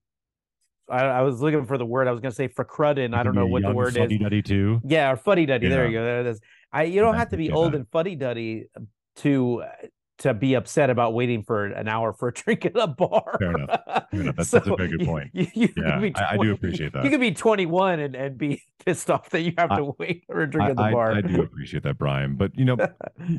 I, 0.89 1.05
I, 1.05 1.21
was 1.21 1.41
looking 1.41 1.65
for 1.65 1.77
the 1.77 1.85
word. 1.85 2.07
I 2.07 2.11
was 2.11 2.19
going 2.19 2.31
to 2.31 2.35
say 2.35 2.47
for 2.47 2.63
fracrudden. 2.63 3.13
I 3.13 3.23
don't 3.23 3.35
know 3.35 3.45
what 3.45 3.63
the 3.63 3.71
word 3.71 3.89
is. 3.89 3.97
fuddy 3.97 4.15
is. 4.15 4.21
Duddy 4.21 4.41
too. 4.41 4.81
Yeah, 4.85 5.11
or 5.11 5.17
fuddy 5.17 5.45
duddy. 5.45 5.67
Yeah. 5.67 5.75
There 5.75 5.87
you 5.87 5.93
go. 5.93 6.03
There 6.03 6.21
it 6.21 6.27
is. 6.27 6.41
I 6.71 6.83
you 6.83 7.01
don't 7.01 7.15
have 7.15 7.29
to 7.29 7.37
be 7.37 7.51
old 7.51 7.75
and 7.75 7.87
fuddy 7.91 8.15
duddy 8.15 8.65
uh, 8.75 8.81
to 9.17 9.63
uh, 9.63 9.87
to 10.19 10.33
be 10.33 10.53
upset 10.53 10.89
about 10.89 11.13
waiting 11.13 11.43
for 11.43 11.65
an 11.65 11.87
hour 11.87 12.13
for 12.13 12.27
a 12.27 12.33
drink 12.33 12.65
at 12.65 12.75
a 12.75 12.87
bar. 12.87 13.37
Fair 13.39 13.51
enough. 13.51 13.81
Fair 14.11 14.21
enough. 14.21 14.35
That's, 14.35 14.49
so 14.49 14.57
that's, 14.59 14.69
a 14.69 14.75
very 14.75 14.89
good 14.89 15.05
point. 15.05 15.29
You, 15.33 15.47
you 15.53 15.69
yeah, 15.77 15.97
20, 15.97 16.15
I, 16.15 16.33
I, 16.33 16.37
do 16.37 16.51
appreciate 16.51 16.93
that. 16.93 17.05
You 17.05 17.09
could 17.09 17.21
be 17.21 17.31
21 17.31 17.99
and, 17.99 18.15
and 18.15 18.37
be 18.37 18.61
pissed 18.85 19.09
off 19.09 19.29
that 19.29 19.41
you 19.41 19.53
have 19.57 19.69
to 19.69 19.95
wait 19.97 20.25
for 20.27 20.41
a 20.41 20.49
drink 20.49 20.67
I, 20.67 20.69
at 20.71 20.75
the 20.75 20.91
bar. 20.91 21.13
I, 21.13 21.21
do 21.21 21.41
appreciate 21.41 21.83
that, 21.83 21.97
Brian. 21.97 22.35
But 22.35 22.57
you 22.57 22.65
know, 22.65 22.77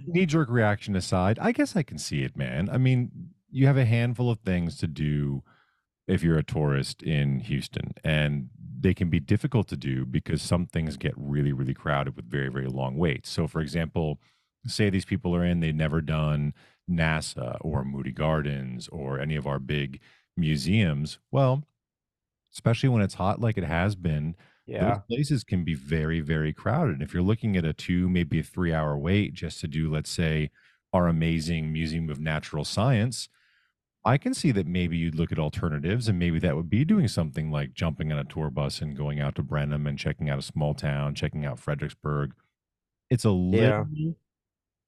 knee 0.06 0.26
jerk 0.26 0.48
reaction 0.48 0.96
aside, 0.96 1.38
I 1.40 1.52
guess 1.52 1.76
I 1.76 1.82
can 1.82 1.98
see 1.98 2.22
it, 2.22 2.36
man. 2.36 2.70
I 2.70 2.78
mean, 2.78 3.10
you 3.50 3.66
have 3.66 3.76
a 3.76 3.84
handful 3.84 4.30
of 4.30 4.40
things 4.40 4.76
to 4.78 4.86
do 4.86 5.42
if 6.10 6.22
you're 6.22 6.38
a 6.38 6.42
tourist 6.42 7.02
in 7.02 7.40
Houston. 7.40 7.92
And 8.04 8.50
they 8.78 8.94
can 8.94 9.10
be 9.10 9.20
difficult 9.20 9.68
to 9.68 9.76
do 9.76 10.04
because 10.04 10.42
some 10.42 10.66
things 10.66 10.96
get 10.96 11.14
really, 11.16 11.52
really 11.52 11.74
crowded 11.74 12.16
with 12.16 12.30
very, 12.30 12.48
very 12.48 12.66
long 12.66 12.96
waits. 12.96 13.30
So, 13.30 13.46
for 13.46 13.60
example, 13.60 14.18
say 14.66 14.90
these 14.90 15.04
people 15.04 15.34
are 15.34 15.44
in, 15.44 15.60
they've 15.60 15.74
never 15.74 16.00
done 16.00 16.54
NASA 16.90 17.58
or 17.60 17.84
Moody 17.84 18.12
Gardens 18.12 18.88
or 18.88 19.20
any 19.20 19.36
of 19.36 19.46
our 19.46 19.58
big 19.58 20.00
museums. 20.36 21.18
Well, 21.30 21.64
especially 22.52 22.88
when 22.88 23.02
it's 23.02 23.14
hot 23.14 23.40
like 23.40 23.56
it 23.56 23.64
has 23.64 23.94
been, 23.94 24.34
yeah. 24.66 24.94
those 24.94 25.02
places 25.08 25.44
can 25.44 25.64
be 25.64 25.74
very, 25.74 26.20
very 26.20 26.52
crowded. 26.52 26.94
And 26.94 27.02
if 27.02 27.14
you're 27.14 27.22
looking 27.22 27.56
at 27.56 27.64
a 27.64 27.72
two, 27.72 28.08
maybe 28.08 28.40
a 28.40 28.42
three 28.42 28.72
hour 28.72 28.96
wait 28.98 29.34
just 29.34 29.60
to 29.60 29.68
do, 29.68 29.90
let's 29.90 30.10
say, 30.10 30.50
our 30.92 31.06
amazing 31.06 31.72
Museum 31.72 32.10
of 32.10 32.18
Natural 32.18 32.64
Science, 32.64 33.28
I 34.04 34.16
can 34.16 34.32
see 34.32 34.50
that 34.52 34.66
maybe 34.66 34.96
you'd 34.96 35.14
look 35.14 35.30
at 35.30 35.38
alternatives 35.38 36.08
and 36.08 36.18
maybe 36.18 36.38
that 36.38 36.56
would 36.56 36.70
be 36.70 36.84
doing 36.84 37.06
something 37.06 37.50
like 37.50 37.74
jumping 37.74 38.10
on 38.12 38.18
a 38.18 38.24
tour 38.24 38.48
bus 38.48 38.80
and 38.80 38.96
going 38.96 39.20
out 39.20 39.34
to 39.34 39.42
Brenham 39.42 39.86
and 39.86 39.98
checking 39.98 40.30
out 40.30 40.38
a 40.38 40.42
small 40.42 40.72
town, 40.72 41.14
checking 41.14 41.44
out 41.44 41.58
Fredericksburg. 41.58 42.32
It's 43.10 43.24
a 43.24 43.30
little 43.30 43.86
yeah. 43.92 44.12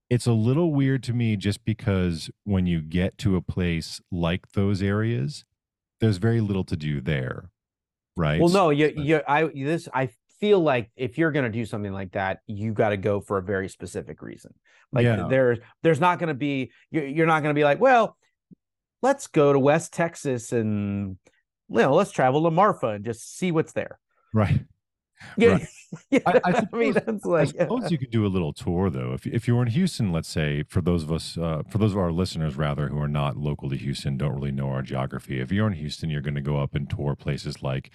it's 0.08 0.26
a 0.26 0.32
little 0.32 0.72
weird 0.72 1.02
to 1.04 1.12
me 1.12 1.36
just 1.36 1.64
because 1.64 2.30
when 2.44 2.66
you 2.66 2.80
get 2.80 3.18
to 3.18 3.36
a 3.36 3.42
place 3.42 4.00
like 4.10 4.52
those 4.52 4.80
areas, 4.80 5.44
there's 6.00 6.16
very 6.16 6.40
little 6.40 6.64
to 6.64 6.76
do 6.76 7.00
there. 7.00 7.50
Right? 8.16 8.40
Well, 8.40 8.50
no, 8.50 8.70
you 8.70 8.92
you 8.96 9.20
I 9.28 9.44
this 9.54 9.88
I 9.92 10.08
feel 10.40 10.60
like 10.60 10.90
if 10.96 11.18
you're 11.18 11.32
going 11.32 11.44
to 11.44 11.50
do 11.50 11.66
something 11.66 11.92
like 11.92 12.12
that, 12.12 12.40
you 12.46 12.72
got 12.72 12.90
to 12.90 12.96
go 12.96 13.20
for 13.20 13.38
a 13.38 13.42
very 13.42 13.68
specific 13.68 14.22
reason. 14.22 14.54
Like 14.90 15.04
yeah. 15.04 15.26
there's 15.28 15.58
there's 15.82 16.00
not 16.00 16.18
going 16.18 16.28
to 16.28 16.34
be 16.34 16.72
you're, 16.90 17.06
you're 17.06 17.26
not 17.26 17.42
going 17.42 17.54
to 17.54 17.58
be 17.58 17.64
like, 17.64 17.80
well, 17.80 18.16
let's 19.02 19.26
go 19.26 19.52
to 19.52 19.58
West 19.58 19.92
Texas 19.92 20.52
and 20.52 21.16
you 21.68 21.78
know, 21.78 21.94
let's 21.94 22.10
travel 22.10 22.42
to 22.44 22.50
Marfa 22.50 22.88
and 22.88 23.04
just 23.04 23.36
see 23.38 23.50
what's 23.50 23.72
there. 23.72 23.98
Right. 24.34 24.64
Yeah. 25.36 25.52
Right. 25.52 25.66
yeah. 26.10 26.18
I, 26.26 26.40
I, 26.44 26.52
suppose, 26.60 26.68
I, 26.72 26.76
mean, 26.76 26.92
that's 26.94 27.24
like, 27.24 27.48
I 27.48 27.64
suppose 27.64 27.90
you 27.90 27.98
could 27.98 28.10
do 28.10 28.26
a 28.26 28.28
little 28.28 28.52
tour 28.52 28.90
though. 28.90 29.12
If 29.12 29.26
if 29.26 29.46
you 29.46 29.56
were 29.56 29.62
in 29.62 29.68
Houston, 29.68 30.12
let's 30.12 30.28
say, 30.28 30.64
for 30.64 30.80
those 30.80 31.02
of 31.02 31.12
us, 31.12 31.38
uh, 31.38 31.62
for 31.68 31.78
those 31.78 31.92
of 31.92 31.98
our 31.98 32.12
listeners 32.12 32.56
rather, 32.56 32.88
who 32.88 33.00
are 33.00 33.08
not 33.08 33.36
local 33.36 33.70
to 33.70 33.76
Houston, 33.76 34.16
don't 34.16 34.34
really 34.34 34.52
know 34.52 34.68
our 34.68 34.82
geography. 34.82 35.40
If 35.40 35.52
you're 35.52 35.66
in 35.66 35.74
Houston, 35.74 36.10
you're 36.10 36.22
going 36.22 36.34
to 36.34 36.40
go 36.40 36.58
up 36.58 36.74
and 36.74 36.88
tour 36.88 37.14
places 37.14 37.62
like 37.62 37.90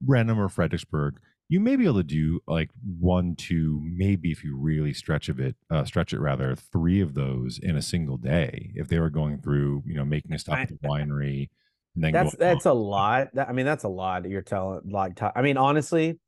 Brenham 0.00 0.40
or 0.40 0.48
Fredericksburg 0.48 1.20
you 1.50 1.58
may 1.58 1.74
be 1.74 1.84
able 1.84 1.96
to 1.96 2.04
do 2.04 2.40
like 2.46 2.70
one, 3.00 3.34
two, 3.34 3.82
maybe 3.82 4.30
if 4.30 4.44
you 4.44 4.56
really 4.56 4.94
stretch 4.94 5.28
of 5.28 5.40
it, 5.40 5.56
uh, 5.68 5.84
stretch 5.84 6.12
it 6.12 6.20
rather, 6.20 6.54
three 6.54 7.00
of 7.00 7.14
those 7.14 7.58
in 7.60 7.74
a 7.74 7.82
single 7.82 8.16
day. 8.16 8.70
If 8.76 8.86
they 8.86 9.00
were 9.00 9.10
going 9.10 9.42
through, 9.42 9.82
you 9.84 9.94
know, 9.96 10.04
making 10.04 10.32
a 10.32 10.38
stop 10.38 10.58
at 10.58 10.68
the 10.68 10.76
winery, 10.76 11.50
and 11.96 12.04
then 12.04 12.12
that's 12.12 12.36
that's 12.36 12.66
a 12.66 12.72
lot. 12.72 13.30
I 13.36 13.52
mean, 13.52 13.66
that's 13.66 13.82
a 13.82 13.88
lot. 13.88 14.30
You're 14.30 14.42
telling 14.42 14.82
like, 14.90 15.18
I 15.20 15.42
mean, 15.42 15.56
honestly, 15.56 16.20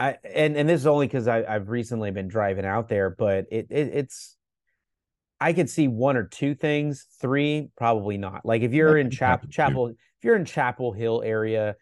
I 0.00 0.16
and 0.24 0.56
and 0.56 0.66
this 0.66 0.80
is 0.80 0.86
only 0.86 1.06
because 1.06 1.28
I've 1.28 1.68
recently 1.68 2.10
been 2.10 2.28
driving 2.28 2.64
out 2.64 2.88
there, 2.88 3.10
but 3.10 3.44
it, 3.50 3.66
it 3.68 3.90
it's 3.92 4.38
I 5.38 5.52
could 5.52 5.68
see 5.68 5.88
one 5.88 6.16
or 6.16 6.24
two 6.24 6.54
things, 6.54 7.06
three 7.20 7.68
probably 7.76 8.16
not. 8.16 8.46
Like 8.46 8.62
if 8.62 8.72
you're 8.72 8.96
in 8.96 9.10
Chapel 9.10 9.50
Chapel, 9.50 9.88
if 9.88 10.24
you're 10.24 10.36
in 10.36 10.46
Chappell 10.46 10.92
Hill 10.92 11.22
area 11.22 11.76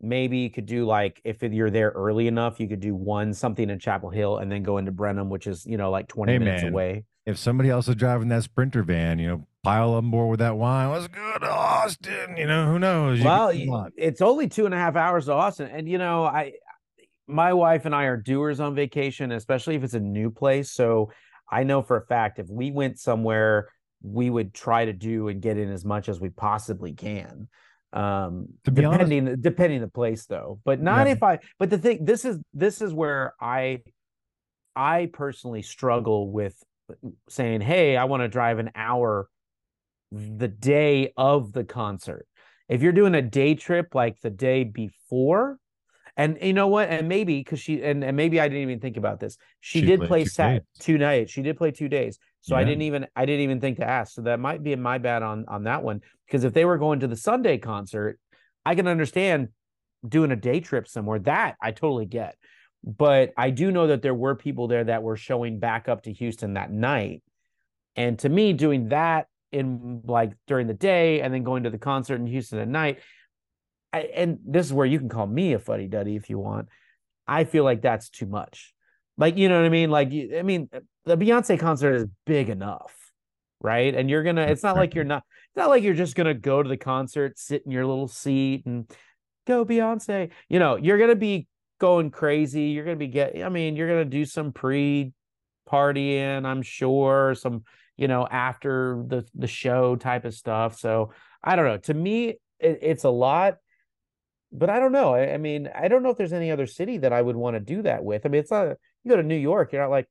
maybe 0.00 0.38
you 0.38 0.50
could 0.50 0.66
do 0.66 0.86
like 0.86 1.20
if 1.24 1.42
you're 1.42 1.70
there 1.70 1.90
early 1.90 2.26
enough, 2.28 2.60
you 2.60 2.68
could 2.68 2.80
do 2.80 2.94
one 2.94 3.34
something 3.34 3.68
in 3.70 3.78
Chappell 3.78 4.10
Hill 4.10 4.38
and 4.38 4.50
then 4.50 4.62
go 4.62 4.78
into 4.78 4.92
Brenham, 4.92 5.28
which 5.28 5.46
is 5.46 5.66
you 5.66 5.76
know 5.76 5.90
like 5.90 6.08
20 6.08 6.32
Hey, 6.32 6.38
minutes 6.38 6.62
man. 6.62 6.72
away. 6.72 7.04
If 7.26 7.38
somebody 7.38 7.68
else 7.68 7.88
is 7.88 7.94
driving 7.94 8.28
that 8.28 8.42
Sprinter 8.42 8.82
van, 8.82 9.18
you 9.18 9.28
know, 9.28 9.46
pile 9.62 9.90
on 9.92 10.10
board 10.10 10.30
with 10.30 10.40
that 10.40 10.56
wine. 10.56 10.88
What's 10.88 11.08
good, 11.08 11.44
Austin? 11.44 12.36
You 12.38 12.46
know, 12.46 12.66
who 12.72 12.78
knows? 12.78 13.18
You 13.18 13.24
well, 13.26 13.88
it's 13.96 14.22
only 14.22 14.48
two 14.48 14.64
and 14.64 14.72
a 14.74 14.78
half 14.78 14.96
hours 14.96 15.26
to 15.26 15.32
Austin, 15.32 15.68
and 15.70 15.88
you 15.88 15.98
know, 15.98 16.24
I, 16.24 16.52
my 17.26 17.52
wife 17.52 17.84
and 17.84 17.94
I 17.94 18.04
are 18.04 18.16
doers 18.16 18.60
on 18.60 18.74
vacation, 18.74 19.32
especially 19.32 19.74
if 19.74 19.84
it's 19.84 19.94
a 19.94 20.00
new 20.00 20.30
place. 20.30 20.70
So 20.72 21.10
I 21.50 21.64
know 21.64 21.82
for 21.82 21.96
a 21.96 22.06
fact 22.06 22.38
if 22.38 22.48
we 22.48 22.70
went 22.70 22.98
somewhere, 22.98 23.68
we 24.02 24.30
would 24.30 24.54
try 24.54 24.84
to 24.86 24.92
do 24.92 25.28
and 25.28 25.42
get 25.42 25.58
in 25.58 25.70
as 25.70 25.84
much 25.84 26.08
as 26.08 26.20
we 26.20 26.30
possibly 26.30 26.92
can. 26.94 27.48
Um, 27.92 28.48
To 28.64 28.70
be 28.70 28.84
honest- 28.84 29.08
depending 29.10 29.40
depending 29.40 29.80
the 29.80 29.88
place 29.88 30.26
though, 30.26 30.60
but 30.64 30.80
not 30.80 31.06
Yeah. 31.06 31.14
if 31.14 31.22
I. 31.22 31.38
But 31.58 31.70
the 31.70 31.78
thing, 31.78 32.04
this 32.04 32.24
is 32.24 32.38
this 32.52 32.82
is 32.82 32.92
where 32.92 33.34
I, 33.40 33.82
I 34.76 35.08
personally 35.12 35.62
struggle 35.62 36.30
with 36.30 36.62
saying, 37.28 37.62
"Hey, 37.62 37.96
I 37.96 38.04
want 38.04 38.22
to 38.22 38.28
drive 38.28 38.58
an 38.58 38.70
hour." 38.74 39.28
the 40.10 40.48
day 40.48 41.12
of 41.18 41.52
the 41.52 41.62
concert. 41.62 42.26
If 42.66 42.80
you're 42.80 42.92
doing 42.92 43.14
a 43.14 43.20
day 43.20 43.54
trip 43.54 43.94
like 43.94 44.18
the 44.22 44.30
day 44.30 44.64
before, 44.64 45.58
and 46.16 46.38
you 46.40 46.54
know 46.54 46.68
what, 46.68 46.88
and 46.88 47.06
maybe 47.10 47.40
because 47.40 47.60
she 47.60 47.82
and, 47.82 48.02
and 48.02 48.16
maybe 48.16 48.40
I 48.40 48.48
didn't 48.48 48.62
even 48.62 48.80
think 48.80 48.96
about 48.96 49.20
this. 49.20 49.36
She, 49.60 49.80
She 49.80 49.86
did 49.86 50.00
play 50.00 50.24
sat 50.24 50.62
two 50.78 50.96
nights. 50.96 51.30
She 51.30 51.42
did 51.42 51.58
play 51.58 51.72
two 51.72 51.90
days. 51.90 52.18
So 52.40 52.56
I 52.56 52.64
didn't 52.64 52.82
even 52.82 53.06
I 53.14 53.26
didn't 53.26 53.42
even 53.42 53.60
think 53.60 53.78
to 53.78 53.88
ask. 53.88 54.14
So 54.14 54.22
that 54.22 54.40
might 54.40 54.62
be 54.62 54.74
my 54.76 54.98
bad 54.98 55.22
on 55.22 55.44
on 55.48 55.64
that 55.64 55.82
one. 55.82 56.00
Because 56.26 56.44
if 56.44 56.52
they 56.52 56.64
were 56.64 56.78
going 56.78 57.00
to 57.00 57.06
the 57.06 57.16
Sunday 57.16 57.58
concert, 57.58 58.18
I 58.64 58.74
can 58.74 58.86
understand 58.86 59.48
doing 60.06 60.30
a 60.30 60.36
day 60.36 60.60
trip 60.60 60.88
somewhere. 60.88 61.18
That 61.18 61.56
I 61.60 61.72
totally 61.72 62.06
get. 62.06 62.36
But 62.84 63.32
I 63.36 63.50
do 63.50 63.72
know 63.72 63.88
that 63.88 64.02
there 64.02 64.14
were 64.14 64.34
people 64.36 64.68
there 64.68 64.84
that 64.84 65.02
were 65.02 65.16
showing 65.16 65.58
back 65.58 65.88
up 65.88 66.04
to 66.04 66.12
Houston 66.12 66.54
that 66.54 66.70
night. 66.70 67.22
And 67.96 68.18
to 68.20 68.28
me, 68.28 68.52
doing 68.52 68.90
that 68.90 69.26
in 69.50 70.02
like 70.04 70.32
during 70.46 70.68
the 70.68 70.74
day 70.74 71.20
and 71.20 71.34
then 71.34 71.42
going 71.42 71.64
to 71.64 71.70
the 71.70 71.78
concert 71.78 72.16
in 72.16 72.26
Houston 72.26 72.60
at 72.60 72.68
night, 72.68 73.00
I, 73.92 74.00
and 74.14 74.38
this 74.46 74.66
is 74.66 74.72
where 74.72 74.86
you 74.86 74.98
can 74.98 75.08
call 75.08 75.26
me 75.26 75.54
a 75.54 75.58
fuddy 75.58 75.88
duddy 75.88 76.14
if 76.14 76.30
you 76.30 76.38
want. 76.38 76.68
I 77.26 77.44
feel 77.44 77.64
like 77.64 77.82
that's 77.82 78.08
too 78.08 78.26
much. 78.26 78.72
Like, 79.18 79.36
you 79.36 79.48
know 79.48 79.56
what 79.58 79.66
I 79.66 79.68
mean? 79.68 79.90
Like, 79.90 80.08
I 80.08 80.42
mean, 80.42 80.70
the 81.04 81.16
Beyonce 81.16 81.58
concert 81.58 81.94
is 81.96 82.06
big 82.24 82.48
enough, 82.48 82.94
right? 83.60 83.94
And 83.94 84.08
you're 84.08 84.22
gonna, 84.22 84.42
it's 84.42 84.62
not 84.62 84.76
like 84.76 84.94
you're 84.94 85.04
not, 85.04 85.24
it's 85.48 85.56
not 85.56 85.68
like 85.68 85.82
you're 85.82 85.94
just 85.94 86.14
gonna 86.14 86.34
go 86.34 86.62
to 86.62 86.68
the 86.68 86.76
concert, 86.76 87.36
sit 87.36 87.64
in 87.66 87.72
your 87.72 87.84
little 87.84 88.06
seat 88.06 88.64
and 88.64 88.90
go 89.46 89.64
Beyonce. 89.64 90.30
You 90.48 90.60
know, 90.60 90.76
you're 90.76 90.98
gonna 90.98 91.16
be 91.16 91.48
going 91.80 92.12
crazy. 92.12 92.66
You're 92.66 92.84
gonna 92.84 92.96
be 92.96 93.08
get, 93.08 93.42
I 93.42 93.48
mean, 93.48 93.74
you're 93.74 93.88
gonna 93.88 94.04
do 94.04 94.24
some 94.24 94.52
pre 94.52 95.12
partying, 95.68 96.46
I'm 96.46 96.62
sure, 96.62 97.34
some, 97.34 97.64
you 97.96 98.06
know, 98.06 98.26
after 98.30 99.02
the 99.06 99.26
the 99.34 99.48
show 99.48 99.96
type 99.96 100.24
of 100.24 100.34
stuff. 100.34 100.78
So 100.78 101.12
I 101.42 101.56
don't 101.56 101.66
know. 101.66 101.78
To 101.78 101.94
me, 101.94 102.38
it, 102.60 102.78
it's 102.82 103.04
a 103.04 103.10
lot 103.10 103.56
but 104.52 104.70
I 104.70 104.78
don't 104.78 104.92
know. 104.92 105.14
I, 105.14 105.34
I 105.34 105.36
mean, 105.36 105.68
I 105.74 105.88
don't 105.88 106.02
know 106.02 106.10
if 106.10 106.16
there's 106.16 106.32
any 106.32 106.50
other 106.50 106.66
city 106.66 106.98
that 106.98 107.12
I 107.12 107.22
would 107.22 107.36
want 107.36 107.56
to 107.56 107.60
do 107.60 107.82
that 107.82 108.04
with. 108.04 108.24
I 108.24 108.28
mean, 108.28 108.40
it's 108.40 108.50
not 108.50 108.76
you 109.04 109.10
go 109.10 109.16
to 109.16 109.22
New 109.22 109.36
York, 109.36 109.72
you're 109.72 109.82
not 109.82 109.90
like, 109.90 110.08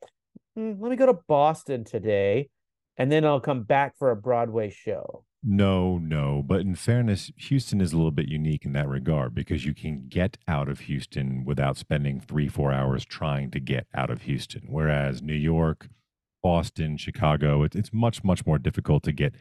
"Hmm, 0.55 0.73
let 0.79 0.89
me 0.89 0.95
go 0.95 1.05
to 1.07 1.19
Boston 1.27 1.83
today, 1.83 2.49
and 2.97 3.11
then 3.11 3.25
I'll 3.25 3.39
come 3.39 3.63
back 3.63 3.97
for 3.97 4.11
a 4.11 4.15
Broadway 4.15 4.69
show. 4.69 5.23
No, 5.43 5.97
no. 5.99 6.43
But 6.45 6.61
in 6.61 6.75
fairness, 6.75 7.31
Houston 7.37 7.79
is 7.79 7.93
a 7.93 7.95
little 7.95 8.11
bit 8.11 8.27
unique 8.27 8.65
in 8.65 8.73
that 8.73 8.89
regard 8.89 9.35
because 9.35 9.65
you 9.65 9.73
can 9.73 10.07
get 10.09 10.37
out 10.47 10.67
of 10.67 10.81
Houston 10.81 11.45
without 11.45 11.77
spending 11.77 12.19
three, 12.19 12.47
four 12.47 12.71
hours 12.71 13.05
trying 13.05 13.51
to 13.51 13.59
get 13.59 13.85
out 13.93 14.09
of 14.09 14.23
Houston. 14.23 14.63
Whereas 14.67 15.21
New 15.21 15.35
York, 15.35 15.89
Boston, 16.41 16.97
Chicago, 16.97 17.63
it, 17.63 17.75
it's 17.75 17.93
much, 17.93 18.23
much 18.23 18.45
more 18.45 18.57
difficult 18.57 19.03
to 19.03 19.11
get 19.11 19.35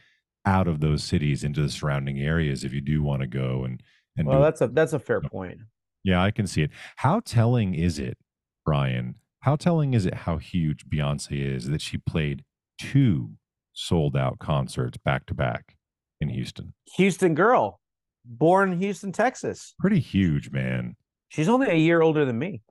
out 0.45 0.67
of 0.67 0.79
those 0.79 1.03
cities 1.03 1.43
into 1.43 1.61
the 1.61 1.69
surrounding 1.69 2.19
areas 2.19 2.63
if 2.63 2.71
you 2.73 2.79
do 2.79 3.01
want 3.01 3.21
to 3.21 3.27
go 3.27 3.65
and 3.65 3.81
Well, 4.25 4.41
that's 4.41 4.61
a 4.61 4.67
that's 4.67 4.93
a 4.93 4.99
fair 4.99 5.21
point. 5.21 5.59
Yeah, 6.03 6.21
I 6.23 6.31
can 6.31 6.47
see 6.47 6.61
it. 6.63 6.71
How 6.97 7.19
telling 7.19 7.73
is 7.75 7.99
it, 7.99 8.17
Brian? 8.65 9.15
How 9.41 9.55
telling 9.55 9.93
is 9.93 10.05
it 10.05 10.13
how 10.13 10.37
huge 10.37 10.85
Beyonce 10.89 11.55
is 11.55 11.67
that 11.69 11.81
she 11.81 11.97
played 11.97 12.43
two 12.79 13.31
sold 13.73 14.15
out 14.17 14.39
concerts 14.39 14.97
back 14.97 15.25
to 15.27 15.33
back 15.33 15.75
in 16.21 16.29
Houston? 16.29 16.73
Houston 16.95 17.35
girl, 17.35 17.79
born 18.25 18.71
in 18.73 18.79
Houston, 18.79 19.11
Texas. 19.11 19.73
Pretty 19.79 19.99
huge, 19.99 20.49
man. 20.51 20.95
She's 21.29 21.49
only 21.49 21.67
a 21.67 21.75
year 21.75 22.01
older 22.01 22.25
than 22.25 22.39
me. 22.39 22.61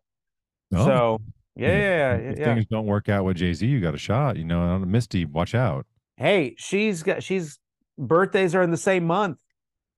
Oh, 0.74 0.84
So 0.84 1.18
yeah, 1.54 1.68
yeah, 2.18 2.32
yeah, 2.36 2.54
things 2.54 2.66
don't 2.70 2.86
work 2.86 3.08
out 3.08 3.24
with 3.24 3.36
Jay 3.36 3.52
Z, 3.52 3.66
you 3.66 3.80
got 3.80 3.94
a 3.94 3.98
shot. 3.98 4.36
You 4.36 4.44
know, 4.44 4.78
Misty, 4.80 5.24
watch 5.24 5.54
out. 5.54 5.86
Hey, 6.16 6.54
she's 6.58 7.02
got 7.02 7.22
she's 7.22 7.58
birthdays 7.98 8.54
are 8.54 8.62
in 8.62 8.70
the 8.70 8.76
same 8.76 9.04
month. 9.06 9.38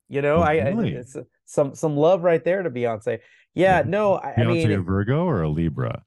You 0.09 0.23
know, 0.23 0.37
Oh, 0.39 0.43
I, 0.43 0.55
I 0.59 0.69
really? 0.71 0.93
it's 0.95 1.17
some 1.49 1.75
some 1.75 1.97
love 1.97 2.23
right 2.23 2.45
there 2.45 2.63
to 2.63 2.71
Beyonce. 2.71 3.21
Yeah, 3.55 3.83
no, 3.85 4.15
I, 4.15 4.33
I 4.33 4.35
Beyonce 4.37 4.53
mean, 4.69 4.73
a 4.73 4.83
Virgo 4.83 5.25
or 5.25 5.43
a 5.43 5.49
Libra? 5.49 6.03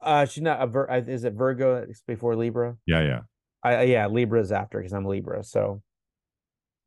Uh, 0.00 0.24
she's 0.24 0.42
not 0.42 0.62
a 0.62 0.66
Vir- 0.68 0.88
uh, 0.90 1.00
is 1.00 1.24
it 1.24 1.32
Virgo 1.32 1.84
before 2.06 2.36
Libra? 2.36 2.76
Yeah, 2.86 3.02
yeah. 3.02 3.20
I 3.64 3.74
I- 3.74 3.82
yeah, 3.82 4.06
Libra's 4.06 4.52
after 4.52 4.78
because 4.78 4.92
I'm 4.92 5.04
Libra. 5.04 5.42
So 5.42 5.82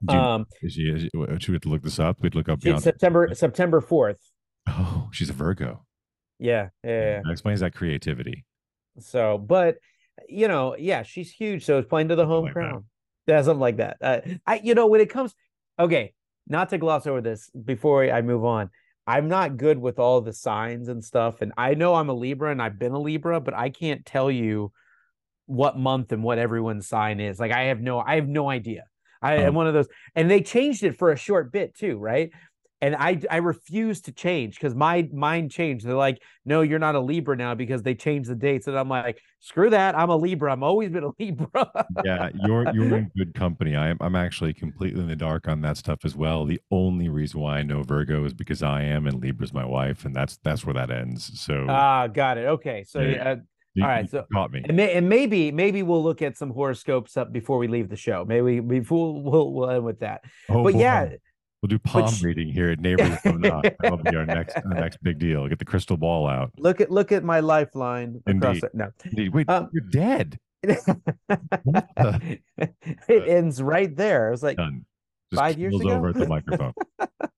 you- 0.09 0.17
um, 0.17 0.45
is 0.61 0.73
she, 0.73 0.83
is 0.83 1.01
she, 1.01 1.09
should 1.11 1.49
we 1.49 1.53
have 1.55 1.61
to 1.63 1.69
look 1.69 1.83
this 1.83 1.99
up? 1.99 2.21
We'd 2.21 2.33
look 2.33 2.47
up 2.47 2.59
Beyonce. 2.61 2.81
September 2.81 3.29
September 3.33 3.81
fourth. 3.81 4.19
Oh, 4.67 5.09
she's 5.11 5.29
a 5.29 5.33
Virgo. 5.33 5.85
Yeah, 6.39 6.69
yeah, 6.85 6.89
yeah. 7.01 7.21
That 7.25 7.31
explains 7.31 7.59
that 7.59 7.75
creativity. 7.75 8.45
So, 8.99 9.37
but 9.37 9.75
you 10.29 10.47
know, 10.47 10.77
yeah, 10.77 11.03
she's 11.03 11.29
huge. 11.29 11.65
So 11.65 11.77
it's 11.79 11.89
playing 11.89 12.07
to 12.07 12.15
the 12.15 12.25
home 12.25 12.45
like 12.45 12.53
that. 12.53 12.59
crowd. 12.59 12.85
Yeah, 13.27 13.41
something 13.41 13.59
like 13.59 13.77
that. 13.77 13.97
Uh, 14.01 14.21
I 14.47 14.61
you 14.63 14.75
know 14.75 14.87
when 14.87 15.01
it 15.01 15.09
comes, 15.09 15.35
okay, 15.77 16.13
not 16.49 16.69
to 16.69 16.77
gloss 16.77 17.07
over 17.07 17.21
this 17.21 17.49
before 17.51 18.03
I 18.11 18.21
move 18.21 18.43
on. 18.43 18.69
I'm 19.07 19.27
not 19.27 19.57
good 19.57 19.79
with 19.79 19.97
all 19.97 20.21
the 20.21 20.33
signs 20.33 20.87
and 20.87 21.03
stuff, 21.03 21.41
and 21.41 21.51
I 21.57 21.73
know 21.73 21.95
I'm 21.95 22.09
a 22.09 22.13
Libra 22.13 22.51
and 22.51 22.61
I've 22.61 22.77
been 22.77 22.91
a 22.91 22.99
Libra, 22.99 23.39
but 23.39 23.53
I 23.53 23.69
can't 23.69 24.05
tell 24.05 24.29
you 24.29 24.71
what 25.47 25.77
month 25.79 26.11
and 26.11 26.23
what 26.23 26.37
everyone's 26.37 26.87
sign 26.87 27.19
is. 27.19 27.39
Like 27.39 27.51
I 27.51 27.63
have 27.65 27.81
no, 27.81 27.99
I 27.99 28.15
have 28.15 28.27
no 28.27 28.49
idea. 28.49 28.83
I 29.21 29.35
am 29.35 29.55
Oh. 29.55 29.57
one 29.57 29.67
of 29.67 29.73
those, 29.73 29.87
and 30.15 30.29
they 30.29 30.41
changed 30.41 30.83
it 30.83 30.97
for 30.97 31.11
a 31.11 31.17
short 31.17 31.51
bit 31.51 31.75
too, 31.75 31.97
right? 31.97 32.29
And 32.81 32.95
I 32.95 33.19
I 33.29 33.37
refuse 33.37 33.99
to 34.03 34.13
change 34.13 34.55
because 34.55 34.73
my 34.73 35.07
mind 35.13 35.51
changed. 35.51 35.85
They're 35.85 35.95
like, 35.95 36.21
no, 36.45 36.61
you're 36.61 36.79
not 36.79 36.95
a 36.95 36.99
Libra 37.01 37.35
now 37.35 37.53
because 37.53 37.83
they 37.83 37.93
changed 37.93 38.29
the 38.29 38.35
dates, 38.35 38.67
and 38.67 38.79
I'm 38.79 38.87
like, 38.87 39.19
screw 39.41 39.69
that. 39.71 39.97
I'm 39.97 40.09
a 40.09 40.15
Libra. 40.15 40.53
I'm 40.53 40.63
always 40.63 40.89
been 40.89 41.03
a 41.03 41.11
Libra. 41.19 41.69
yeah, 42.05 42.29
you're 42.45 42.73
you're 42.73 42.97
in 42.97 43.11
good 43.17 43.33
company. 43.33 43.75
I'm 43.75 43.97
I'm 43.99 44.15
actually 44.15 44.53
completely 44.53 45.01
in 45.01 45.09
the 45.09 45.15
dark 45.17 45.49
on 45.49 45.59
that 45.61 45.75
stuff 45.75 45.99
as 46.05 46.15
well. 46.15 46.45
The 46.45 46.61
only 46.71 47.09
reason 47.09 47.41
why 47.41 47.57
I 47.57 47.63
know 47.63 47.83
Virgo 47.83 48.23
is 48.23 48.33
because 48.33 48.63
I 48.63 48.83
am 48.83 49.07
and 49.07 49.21
Libra's 49.21 49.53
my 49.53 49.65
wife, 49.65 50.05
and 50.05 50.15
that's 50.15 50.37
that's 50.43 50.65
where 50.65 50.75
that 50.75 50.89
ends. 50.89 51.37
So 51.41 51.65
Ah, 51.67 52.07
got 52.07 52.37
it. 52.37 52.45
Okay, 52.45 52.85
so 52.87 53.01
Yeah. 53.01 53.31
uh, 53.31 53.35
you, 53.73 53.83
all 53.83 53.89
right, 53.89 54.09
so- 54.09 54.25
caught 54.33 54.51
me. 54.53 54.61
and, 54.65 54.77
may, 54.77 54.93
and 54.93 55.07
maybe 55.09 55.51
maybe 55.51 55.83
we'll 55.83 56.01
look 56.03 56.21
at 56.21 56.37
some 56.37 56.49
horoscopes 56.49 57.17
up 57.17 57.33
before 57.33 57.57
we 57.57 57.67
leave 57.67 57.89
the 57.89 57.97
show. 57.97 58.23
Maybe 58.25 58.61
we 58.61 58.79
we'll 58.79 59.21
we'll, 59.21 59.53
we'll 59.53 59.69
end 59.69 59.83
with 59.83 59.99
that. 59.99 60.21
Oh, 60.47 60.63
but 60.63 60.73
boy. 60.73 60.79
yeah, 60.79 61.09
we'll 61.61 61.67
do 61.67 61.79
palm 61.79 62.11
sh- 62.11 62.23
reading 62.23 62.47
here 62.51 62.69
at 62.71 62.79
Neighbors 62.79 63.17
Don't 63.23 63.41
Knock. 63.41 63.65
That'll 63.79 63.97
be 63.97 64.15
our 64.15 64.25
next 64.25 64.55
our 64.57 64.73
next 64.73 65.01
big 65.03 65.19
deal. 65.19 65.47
Get 65.47 65.59
the 65.59 65.65
crystal 65.65 65.97
ball 65.97 66.27
out. 66.27 66.51
look 66.57 66.81
at 66.81 66.89
look 66.91 67.11
at 67.11 67.23
my 67.23 67.39
lifeline 67.39 68.21
across 68.25 68.55
Indeed. 68.57 68.63
it. 68.63 68.75
No, 68.75 68.91
Indeed. 69.05 69.33
Wait, 69.33 69.49
Um, 69.49 69.69
you're 69.73 69.83
dead. 69.89 70.39
it 70.63 72.41
ends 73.09 73.61
right 73.61 73.95
there. 73.95 74.27
I 74.27 74.31
was 74.31 74.43
like, 74.43 74.57
Done. 74.57 74.85
Just 75.31 75.39
Five 75.41 75.59
years 75.59 75.79
ago? 75.79 75.91
over 75.91 76.09
at 76.09 76.15
the 76.15 76.27
microphone. 76.27 76.73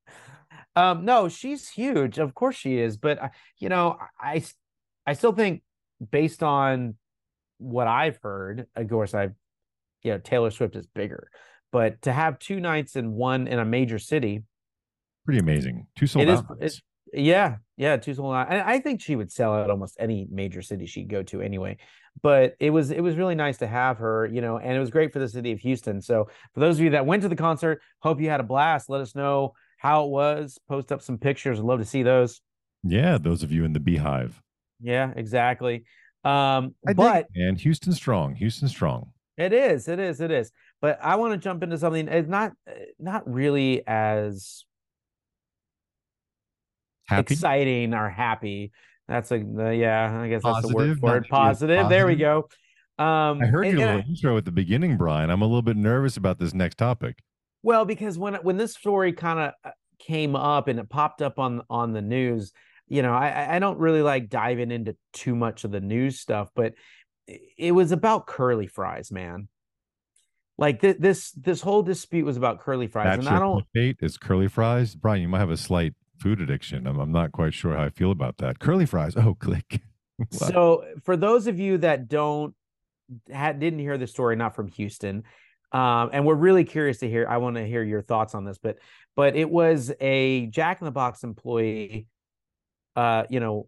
um, 0.77 1.03
no, 1.03 1.27
she's 1.27 1.67
huge. 1.69 2.17
Of 2.19 2.33
course 2.33 2.55
she 2.55 2.77
is, 2.77 2.95
but 2.97 3.21
I- 3.21 3.31
you 3.59 3.67
know, 3.69 3.97
I 4.19 4.43
I 5.05 5.13
still 5.13 5.33
think 5.33 5.61
based 6.11 6.41
on 6.41 6.95
what 7.57 7.87
I've 7.87 8.17
heard, 8.23 8.65
of 8.75 8.89
course, 8.89 9.13
I've 9.13 9.33
you 10.03 10.11
know 10.13 10.17
Taylor 10.19 10.51
Swift 10.51 10.75
is 10.77 10.87
bigger, 10.87 11.29
but 11.71 12.01
to 12.03 12.11
have 12.11 12.39
two 12.39 12.59
nights 12.59 12.95
in 12.95 13.13
one 13.13 13.47
in 13.47 13.59
a 13.59 13.65
major 13.65 13.99
city, 13.99 14.43
Pretty 15.25 15.39
amazing. 15.39 15.85
Two 15.95 16.07
sold 16.07 16.27
it 16.27 16.31
is. 16.31 16.39
out. 16.39 16.57
It's, 16.59 16.81
yeah, 17.13 17.57
yeah, 17.77 17.97
two 17.97 18.13
sold 18.15 18.33
out. 18.33 18.47
And 18.49 18.61
I 18.61 18.79
think 18.79 19.01
she 19.01 19.15
would 19.15 19.31
sell 19.31 19.53
out 19.53 19.69
almost 19.69 19.95
any 19.99 20.27
major 20.31 20.61
city 20.61 20.85
she'd 20.87 21.09
go 21.09 21.21
to 21.23 21.41
anyway. 21.41 21.77
But 22.21 22.55
it 22.59 22.71
was 22.71 22.91
it 22.91 23.01
was 23.01 23.15
really 23.15 23.35
nice 23.35 23.57
to 23.59 23.67
have 23.67 23.99
her, 23.99 24.25
you 24.25 24.41
know, 24.41 24.57
and 24.57 24.75
it 24.75 24.79
was 24.79 24.89
great 24.89 25.13
for 25.13 25.19
the 25.19 25.29
city 25.29 25.51
of 25.51 25.59
Houston. 25.59 26.01
So 26.01 26.27
for 26.53 26.59
those 26.59 26.77
of 26.77 26.83
you 26.83 26.89
that 26.91 27.05
went 27.05 27.21
to 27.21 27.29
the 27.29 27.35
concert, 27.35 27.81
hope 27.99 28.19
you 28.19 28.29
had 28.29 28.39
a 28.39 28.43
blast. 28.43 28.89
Let 28.89 29.01
us 29.01 29.15
know 29.15 29.53
how 29.77 30.05
it 30.05 30.09
was. 30.09 30.57
Post 30.67 30.91
up 30.91 31.01
some 31.01 31.17
pictures. 31.17 31.59
I'd 31.59 31.65
love 31.65 31.79
to 31.79 31.85
see 31.85 32.03
those. 32.03 32.41
Yeah, 32.83 33.17
those 33.19 33.43
of 33.43 33.51
you 33.51 33.63
in 33.63 33.73
the 33.73 33.79
BeyHive. 33.79 34.33
Yeah, 34.81 35.13
exactly. 35.15 35.85
Um, 36.23 36.75
I 36.87 36.93
but 36.93 37.27
and 37.35 37.59
Houston 37.59 37.93
strong. 37.93 38.35
Houston 38.35 38.67
strong. 38.67 39.11
It 39.37 39.53
is, 39.53 39.87
it 39.87 39.99
is, 39.99 40.19
it 40.19 40.31
is. 40.31 40.51
But 40.81 40.99
I 41.01 41.15
want 41.15 41.33
to 41.33 41.37
jump 41.37 41.61
into 41.63 41.77
something. 41.77 42.07
It's 42.07 42.27
not, 42.27 42.53
uh, 42.67 42.71
not 42.99 43.31
really 43.31 43.85
as 43.87 44.65
Happy? 47.07 47.33
exciting 47.33 47.93
or 47.93 48.09
happy. 48.09 48.71
That's 49.07 49.31
a 49.31 49.35
uh, 49.35 49.69
yeah, 49.71 50.21
I 50.21 50.29
guess 50.29 50.41
that's 50.43 50.67
the 50.67 50.73
word 50.73 50.97
Positive, 50.97 50.99
for 50.99 51.17
it. 51.17 51.25
sure. 51.25 51.29
Positive. 51.29 51.89
There 51.89 52.07
we 52.07 52.15
go. 52.15 52.49
Um, 52.97 53.41
I 53.41 53.45
heard 53.47 53.67
and- 53.67 53.79
your 53.79 53.89
and 53.89 54.01
I- 54.03 54.05
intro 54.07 54.37
at 54.37 54.45
the 54.45 54.51
beginning, 54.51 54.97
Brian. 54.97 55.29
I'm 55.29 55.41
a 55.41 55.45
little 55.45 55.61
bit 55.61 55.77
nervous 55.77 56.17
about 56.17 56.39
this 56.39 56.53
next 56.53 56.77
topic. 56.77 57.19
Well, 57.63 57.85
because 57.85 58.17
when 58.17 58.35
when 58.35 58.57
this 58.57 58.73
story 58.73 59.11
kind 59.13 59.39
of 59.65 59.73
came 59.99 60.35
up 60.35 60.67
and 60.67 60.79
it 60.79 60.89
popped 60.89 61.21
up 61.21 61.37
on 61.37 61.61
on 61.69 61.93
the 61.93 62.01
news, 62.01 62.53
you 62.87 63.01
know, 63.01 63.13
I- 63.13 63.55
I 63.55 63.59
don't 63.59 63.77
really 63.77 64.01
like 64.01 64.29
diving 64.29 64.71
into 64.71 64.95
too 65.13 65.35
much 65.35 65.63
of 65.63 65.71
the 65.71 65.81
news 65.81 66.19
stuff, 66.19 66.49
but 66.55 66.73
it 67.27 67.71
was 67.73 67.91
about 67.91 68.25
curly 68.27 68.67
fries, 68.67 69.11
man. 69.11 69.47
Like 70.61 70.79
th- 70.79 70.97
this 70.99 71.31
this 71.31 71.59
whole 71.59 71.81
dispute 71.81 72.23
was 72.23 72.37
about 72.37 72.59
curly 72.59 72.85
fries, 72.85 73.05
That's 73.05 73.25
and 73.25 73.35
I 73.35 73.39
don't. 73.39 73.65
clickbait 73.75 73.95
is 74.03 74.15
curly 74.15 74.47
fries. 74.47 74.93
Brian, 74.93 75.19
you 75.19 75.27
might 75.27 75.39
have 75.39 75.49
a 75.49 75.57
slight 75.57 75.95
food 76.19 76.39
addiction. 76.39 76.85
I'm, 76.85 76.99
I'm 76.99 77.11
not 77.11 77.31
quite 77.31 77.55
sure 77.55 77.75
how 77.75 77.85
I 77.85 77.89
feel 77.89 78.11
about 78.11 78.37
that. 78.37 78.59
Curly 78.59 78.85
fries. 78.85 79.17
Oh, 79.17 79.33
click. 79.39 79.81
Wow. 80.19 80.27
So 80.29 80.83
for 81.03 81.17
those 81.17 81.47
of 81.47 81.57
you 81.57 81.79
that 81.79 82.07
don't 82.07 82.53
had 83.31 83.59
didn't 83.59 83.79
hear 83.79 83.97
the 83.97 84.05
story, 84.05 84.35
not 84.35 84.55
from 84.55 84.67
Houston, 84.67 85.23
um, 85.71 86.11
and 86.13 86.27
we're 86.27 86.35
really 86.35 86.63
curious 86.63 86.99
to 86.99 87.09
hear. 87.09 87.25
I 87.27 87.37
want 87.37 87.55
to 87.55 87.65
hear 87.65 87.81
your 87.81 88.03
thoughts 88.03 88.35
on 88.35 88.45
this, 88.45 88.59
but 88.59 88.77
but 89.15 89.35
it 89.35 89.49
was 89.49 89.91
a 89.99 90.45
Jack 90.45 90.79
in 90.79 90.85
the 90.85 90.91
Box 90.91 91.23
employee, 91.23 92.05
uh, 92.95 93.23
you 93.31 93.39
know, 93.39 93.67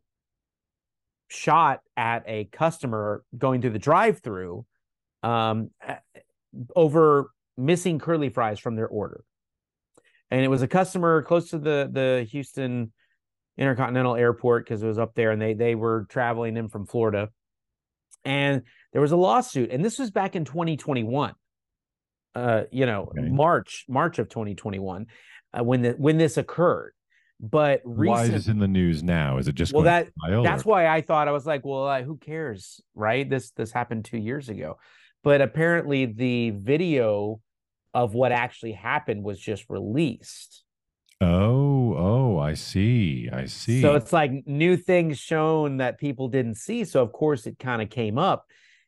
shot 1.27 1.79
at 1.97 2.23
a 2.27 2.43
customer 2.51 3.23
going 3.35 3.61
through 3.61 3.71
the 3.71 3.79
drive-through, 3.79 4.63
um, 5.23 5.71
over 6.75 7.31
missing 7.57 7.99
curly 7.99 8.29
fries 8.29 8.59
from 8.59 8.75
their 8.75 8.87
order, 8.87 9.23
and 10.31 10.41
it 10.41 10.47
was 10.47 10.61
a 10.61 10.67
customer 10.67 11.21
close 11.21 11.49
to 11.51 11.59
the 11.59 11.89
the 11.91 12.27
Houston 12.31 12.91
Intercontinental 13.57 14.15
Airport 14.15 14.65
because 14.65 14.81
it 14.81 14.87
was 14.87 14.99
up 14.99 15.13
there, 15.15 15.31
and 15.31 15.41
they 15.41 15.53
they 15.53 15.75
were 15.75 16.05
traveling 16.09 16.57
in 16.57 16.69
from 16.69 16.85
Florida, 16.85 17.29
and 18.25 18.63
there 18.91 19.01
was 19.01 19.11
a 19.11 19.17
lawsuit, 19.17 19.71
and 19.71 19.83
this 19.83 19.99
was 19.99 20.11
back 20.11 20.35
in 20.35 20.45
2021. 20.45 21.33
Uh, 22.35 22.63
you 22.71 22.85
know, 22.87 23.11
Okay. 23.15 23.29
March 23.29 23.85
March 23.87 24.17
of 24.17 24.27
2021, 24.27 25.05
uh, 25.53 25.63
when 25.63 25.81
the 25.83 25.91
when 25.91 26.17
this 26.17 26.37
occurred. 26.37 26.93
But 27.39 27.81
Why 27.83 28.21
is 28.23 28.29
recent, 28.29 28.33
this 28.33 28.47
in 28.47 28.59
the 28.59 28.67
news 28.69 29.03
now? 29.03 29.37
Is 29.37 29.47
it 29.49 29.55
just 29.55 29.73
well, 29.73 29.83
that 29.83 30.07
that's 30.43 30.65
or- 30.65 30.69
why 30.69 30.87
I 30.87 31.01
thought 31.01 31.27
I 31.27 31.31
was 31.31 31.45
like, 31.45 31.65
well, 31.65 31.87
uh, 31.87 32.01
who 32.01 32.17
cares, 32.17 32.79
right? 32.95 33.29
This 33.29 33.51
this 33.51 33.71
happened 33.71 34.05
two 34.05 34.17
years 34.17 34.49
ago, 34.49 34.77
but 35.23 35.41
apparently 35.41 36.05
the 36.05 36.51
video 36.51 37.41
of 37.93 38.13
what 38.13 38.31
actually 38.31 38.71
happened 38.73 39.23
was 39.23 39.39
just 39.39 39.65
released. 39.69 40.63
Oh, 41.21 41.95
oh, 41.95 42.39
I 42.39 42.55
see. 42.55 43.29
I 43.31 43.45
see. 43.45 43.81
So 43.81 43.95
it's 43.95 44.11
like 44.11 44.45
new 44.45 44.75
things 44.75 45.19
shown 45.19 45.77
that 45.77 45.97
people 45.97 46.27
didn't 46.27 46.55
see. 46.55 46.83
So 46.83 47.01
of 47.01 47.13
course 47.13 47.47
it 47.47 47.57
kind 47.59 47.81
of 47.81 47.89
came 47.89 48.17
up, 48.17 48.45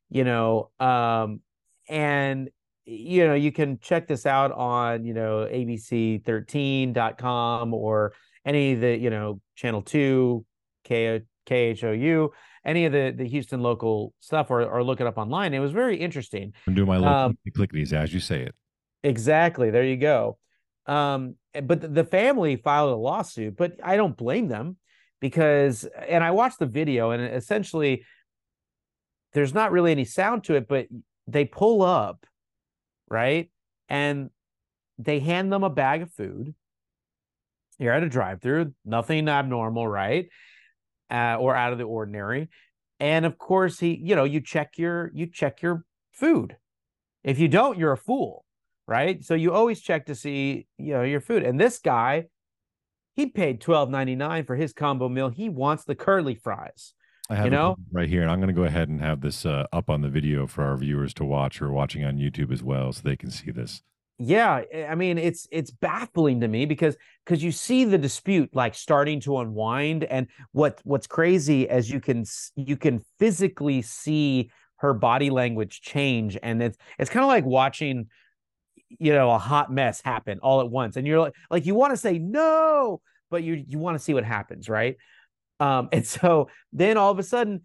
you 0.10 0.26
know. 0.26 0.72
Um, 0.80 1.40
and 1.88 2.50
you 2.86 3.26
know, 3.26 3.34
you 3.34 3.52
can 3.52 3.80
check 3.80 4.08
this 4.08 4.28
out 4.28 4.52
on, 4.52 5.06
you 5.06 5.14
know, 5.14 5.48
abc13.com 5.52 7.74
or 7.74 8.14
any 8.46 8.74
of 8.74 8.82
the, 8.82 8.98
you 8.98 9.10
know, 9.10 9.40
channel 9.56 9.82
two, 9.82 10.46
K 10.84 11.22
KHOU, 11.48 12.30
any 12.66 12.86
of 12.86 12.92
the 12.92 13.14
the 13.16 13.28
Houston 13.28 13.62
local 13.62 14.14
stuff 14.20 14.50
or 14.50 14.64
or 14.64 14.84
look 14.84 15.00
it 15.00 15.08
up 15.08 15.18
online. 15.18 15.54
It 15.54 15.60
was 15.60 15.72
very 15.72 15.98
interesting. 15.98 16.54
I'm 16.68 16.74
doing 16.74 16.88
my 16.88 16.98
little 16.98 17.14
um, 17.14 17.38
clickities 17.56 17.94
as 17.94 18.14
you 18.14 18.20
say 18.20 18.42
it. 18.42 18.56
Exactly. 19.04 19.70
There 19.70 19.84
you 19.84 19.98
go. 19.98 20.38
Um, 20.88 21.36
but 21.64 21.94
the- 21.94 22.04
family 22.04 22.56
filed 22.56 22.92
a 22.92 22.96
lawsuit, 22.96 23.56
but 23.56 23.74
I 23.84 23.98
don't 23.98 24.18
blame 24.18 24.48
them 24.48 24.78
because, 25.22 25.88
and 26.08 26.24
I 26.24 26.32
watched 26.32 26.60
the 26.60 26.66
video 26.66 27.12
and 27.12 27.24
essentially 27.24 28.04
there's 29.34 29.54
not 29.54 29.72
really 29.72 29.92
any 29.92 30.06
sound 30.06 30.44
to 30.46 30.56
it, 30.56 30.68
but 30.68 30.88
they 31.28 31.46
pull 31.46 31.82
up, 31.82 32.26
right? 33.10 33.52
And 33.90 34.30
they 34.98 35.20
hand 35.20 35.52
them 35.52 35.64
a 35.64 35.70
bag 35.70 36.02
of 36.02 36.12
food. 36.12 36.56
You're 37.78 37.94
at 37.94 38.04
a 38.04 38.10
drive 38.10 38.42
through, 38.42 38.74
nothing 38.86 39.28
abnormal, 39.28 39.88
right? 39.88 40.30
Uh, 41.10 41.38
or 41.40 41.56
out 41.56 41.72
of 41.72 41.78
the 41.78 41.84
ordinary. 41.84 42.50
And 43.00 43.26
of 43.26 43.38
course, 43.38 43.80
he, 43.80 44.00
you 44.02 44.16
know, 44.16 44.24
you 44.24 44.42
check 44.42 44.78
your, 44.78 45.12
you 45.14 45.28
check 45.28 45.62
your 45.62 45.86
food. 46.12 46.56
If 47.24 47.40
you 47.40 47.48
don't, 47.48 47.78
you're 47.78 47.92
a 47.92 47.98
fool 47.98 48.46
right? 48.88 49.24
So 49.24 49.34
you 49.34 49.54
always 49.54 49.82
check 49.82 50.06
to 50.08 50.16
see, 50.16 50.68
you 50.78 50.94
know, 50.94 51.04
your 51.04 51.22
food. 51.22 51.44
And 51.44 51.60
this 51.60 51.80
guy, 51.80 52.26
he 53.16 53.28
paid 53.28 53.62
twelve 53.62 53.90
ninety 53.90 54.16
nine 54.16 54.46
for 54.46 54.56
his 54.56 54.74
combo 54.74 55.10
meal. 55.10 55.30
He 55.30 55.50
wants 55.50 55.86
the 55.86 55.96
curly 55.96 56.36
fries. 56.36 56.94
I 57.30 57.36
have 57.36 57.46
you 57.46 57.52
it 57.52 57.56
know? 57.56 57.76
right 57.92 58.10
here, 58.10 58.22
and 58.22 58.30
I'm 58.30 58.40
going 58.40 58.54
to 58.54 58.54
go 58.54 58.66
ahead 58.66 58.88
and 58.88 59.02
have 59.02 59.22
this 59.22 59.46
uh, 59.46 59.66
up 59.74 59.90
on 59.90 60.02
the 60.02 60.10
video 60.10 60.46
for 60.46 60.64
our 60.64 60.78
viewers 60.78 61.14
to 61.16 61.26
watch 61.26 61.62
or 61.62 61.72
watching 61.72 62.04
on 62.06 62.18
YouTube 62.18 62.52
as 62.52 62.62
well, 62.62 62.92
so 62.92 63.02
they 63.04 63.16
can 63.16 63.32
see 63.32 63.52
this. 63.52 63.82
Yeah, 64.18 64.64
I- 64.74 64.86
I 64.86 64.96
mean, 64.96 65.18
it's 65.18 65.48
it's 65.52 65.72
baffling 65.72 66.40
to 66.42 66.48
me 66.48 66.66
because 66.66 66.96
because 67.26 67.44
you 67.44 67.52
see 67.52 67.84
the 67.84 67.98
dispute 67.98 68.50
like 68.56 68.74
starting 68.74 69.20
to 69.22 69.40
unwind, 69.40 70.06
and 70.06 70.28
what 70.54 70.80
what's 70.86 71.08
crazy 71.08 71.68
as 71.68 71.90
you 71.90 72.00
can 72.00 72.24
you 72.56 72.78
can 72.78 73.02
physically 73.20 73.82
see 73.82 74.52
her 74.78 74.94
body 74.94 75.30
language 75.30 75.82
change, 75.82 76.38
and 76.42 76.64
it's 76.64 76.78
it's 76.98 77.10
kind 77.10 77.24
of 77.24 77.28
like 77.28 77.44
watching 77.46 78.08
you 79.00 79.14
know 79.14 79.32
a 79.32 79.38
hot 79.40 79.72
mess 79.72 80.02
happen 80.02 80.40
all 80.42 80.62
at 80.62 80.70
once 80.70 80.98
and 80.98 81.08
you're 81.08 81.20
like 81.20 81.34
like 81.52 81.66
you 81.66 81.76
want 81.76 81.92
to 81.92 81.98
say 81.98 82.20
no 82.20 83.02
but 83.32 83.44
you 83.44 83.64
you 83.68 83.80
want 83.80 83.98
to 83.98 84.04
see 84.04 84.14
what 84.14 84.24
happens 84.26 84.70
right? 84.70 84.98
Um 85.60 85.90
and 85.94 86.06
so 86.06 86.50
then 86.74 86.98
all 86.98 87.12
of 87.12 87.20
a 87.20 87.24
sudden 87.24 87.62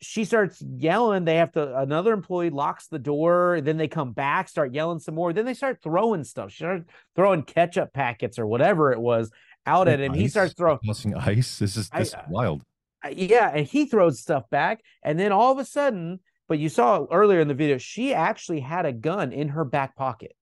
she 0.00 0.24
starts 0.24 0.62
yelling 0.62 1.24
they 1.24 1.36
have 1.36 1.50
to 1.52 1.76
another 1.78 2.12
employee 2.12 2.50
locks 2.50 2.86
the 2.86 2.98
door 2.98 3.60
then 3.60 3.76
they 3.76 3.88
come 3.88 4.12
back 4.12 4.48
start 4.48 4.72
yelling 4.72 5.00
some 5.00 5.14
more 5.14 5.32
then 5.32 5.44
they 5.44 5.54
start 5.54 5.80
throwing 5.82 6.22
stuff 6.22 6.50
she 6.52 6.58
started 6.58 6.84
throwing 7.16 7.42
ketchup 7.42 7.92
packets 7.92 8.38
or 8.38 8.46
whatever 8.46 8.92
it 8.92 9.00
was 9.00 9.30
out 9.66 9.88
at 9.88 10.00
him 10.00 10.14
he 10.14 10.28
starts 10.28 10.54
throwing 10.54 10.78
Tossing 10.86 11.14
ice. 11.14 11.58
This 11.58 11.76
is 11.76 11.90
I- 11.92 11.98
this 11.98 12.08
is 12.08 12.14
wild. 12.28 12.62
uh, 13.04 13.08
yeah, 13.14 13.50
and 13.54 13.66
he 13.66 13.86
throws 13.86 14.20
stuff 14.20 14.48
back, 14.50 14.80
and 15.02 15.18
then 15.18 15.30
all 15.30 15.52
of 15.52 15.58
a 15.58 15.64
sudden, 15.64 16.20
but 16.48 16.58
you 16.58 16.68
saw 16.68 17.04
earlier 17.10 17.40
in 17.40 17.48
the 17.48 17.54
video, 17.54 17.76
she 17.76 18.14
actually 18.14 18.60
had 18.60 18.86
a 18.86 18.92
gun 18.92 19.32
in 19.32 19.48
her 19.50 19.64
back 19.64 19.94
pocket. 19.94 20.32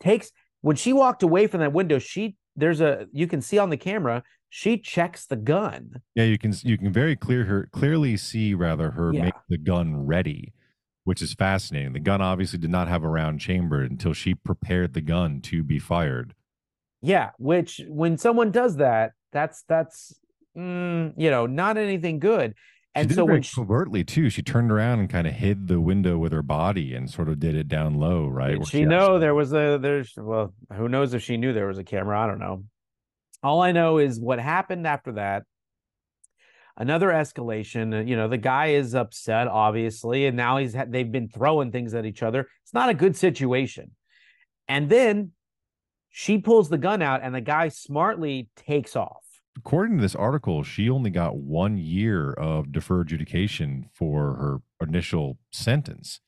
Takes 0.00 0.30
when 0.60 0.76
she 0.76 0.92
walked 0.92 1.22
away 1.22 1.46
from 1.46 1.60
that 1.60 1.72
window, 1.72 1.98
she 1.98 2.36
there's 2.56 2.80
a 2.80 3.06
you 3.12 3.26
can 3.26 3.40
see 3.40 3.58
on 3.58 3.70
the 3.70 3.76
camera, 3.76 4.22
she 4.50 4.76
checks 4.78 5.26
the 5.26 5.36
gun. 5.36 6.02
Yeah, 6.14 6.24
you 6.24 6.38
can 6.38 6.52
you 6.62 6.76
can 6.78 6.92
very 6.92 7.16
clear 7.16 7.44
her 7.44 7.68
clearly 7.72 8.16
see 8.16 8.54
rather 8.54 8.90
her 8.92 9.12
Yeah. 9.12 9.24
make 9.24 9.34
the 9.48 9.58
gun 9.58 10.06
ready, 10.06 10.52
which 11.04 11.22
is 11.22 11.34
fascinating. 11.34 11.92
The 11.92 12.00
gun 12.00 12.20
obviously 12.20 12.58
did 12.58 12.70
not 12.70 12.88
have 12.88 13.02
a 13.02 13.08
round 13.08 13.40
chamber 13.40 13.82
until 13.82 14.12
she 14.12 14.34
prepared 14.34 14.92
the 14.94 15.00
gun 15.00 15.40
to 15.42 15.62
be 15.62 15.78
fired. 15.78 16.34
Yeah, 17.00 17.30
which 17.38 17.80
when 17.88 18.18
someone 18.18 18.50
does 18.50 18.76
that, 18.76 19.12
that's 19.32 19.64
that's 19.68 20.20
mm, 20.56 21.14
you 21.16 21.30
know 21.30 21.46
not 21.46 21.76
anything 21.76 22.18
good. 22.18 22.54
She 22.94 23.00
And 23.00 23.10
so 23.10 23.24
very 23.24 23.36
when 23.36 23.42
she, 23.42 23.54
covertly 23.54 24.04
too. 24.04 24.28
She 24.28 24.42
turned 24.42 24.70
around 24.70 25.00
and 25.00 25.08
kind 25.08 25.26
of 25.26 25.32
hid 25.32 25.66
the 25.68 25.80
window 25.80 26.18
with 26.18 26.32
her 26.32 26.42
body 26.42 26.94
and 26.94 27.08
sort 27.10 27.28
of 27.28 27.40
did 27.40 27.54
it 27.54 27.66
down 27.66 27.94
low, 27.94 28.26
right? 28.28 28.50
Did 28.50 28.58
where 28.58 28.66
she 28.66 28.84
know 28.84 29.04
actually- 29.04 29.20
there 29.20 29.34
was 29.34 29.52
a 29.52 29.78
there's 29.80 30.12
well, 30.16 30.52
who 30.76 30.88
knows 30.88 31.14
if 31.14 31.22
she 31.22 31.36
knew 31.38 31.52
there 31.54 31.66
was 31.68 31.78
a 31.78 31.84
camera? 31.84 32.20
I 32.20 32.26
don't 32.26 32.38
know. 32.38 32.64
All 33.42 33.62
I 33.62 33.72
know 33.72 33.98
is 33.98 34.20
what 34.20 34.38
happened 34.38 34.86
after 34.86 35.12
that. 35.12 35.44
Another 36.76 37.08
escalation. 37.08 37.94
uh, 37.98 38.02
You 38.04 38.16
know, 38.16 38.28
the 38.28 38.38
guy 38.38 38.68
is 38.68 38.94
upset, 38.94 39.48
obviously, 39.48 40.26
and 40.26 40.36
now 40.36 40.58
he's 40.58 40.74
they've 40.88 41.10
been 41.10 41.28
throwing 41.28 41.70
things 41.72 41.94
at 41.94 42.04
each 42.06 42.22
other. 42.22 42.48
It's 42.62 42.74
not 42.74 42.88
a 42.90 42.94
good 42.94 43.16
situation. 43.16 43.92
And 44.68 44.88
then 44.90 45.32
she 46.10 46.38
pulls 46.38 46.68
the 46.68 46.78
gun 46.78 47.00
out, 47.02 47.20
and 47.22 47.34
the 47.34 47.40
guy 47.40 47.68
smartly 47.68 48.48
takes 48.54 48.96
off. 48.96 49.21
According 49.56 49.96
to 49.98 50.02
this 50.02 50.14
article, 50.14 50.62
she 50.62 50.88
only 50.90 51.10
got 51.10 51.36
one 51.36 51.76
year 51.78 52.32
of 52.32 52.72
deferred 52.72 53.08
adjudication 53.08 53.88
for 53.94 54.34
her 54.34 54.86
initial 54.86 55.38
sentence. 55.52 56.20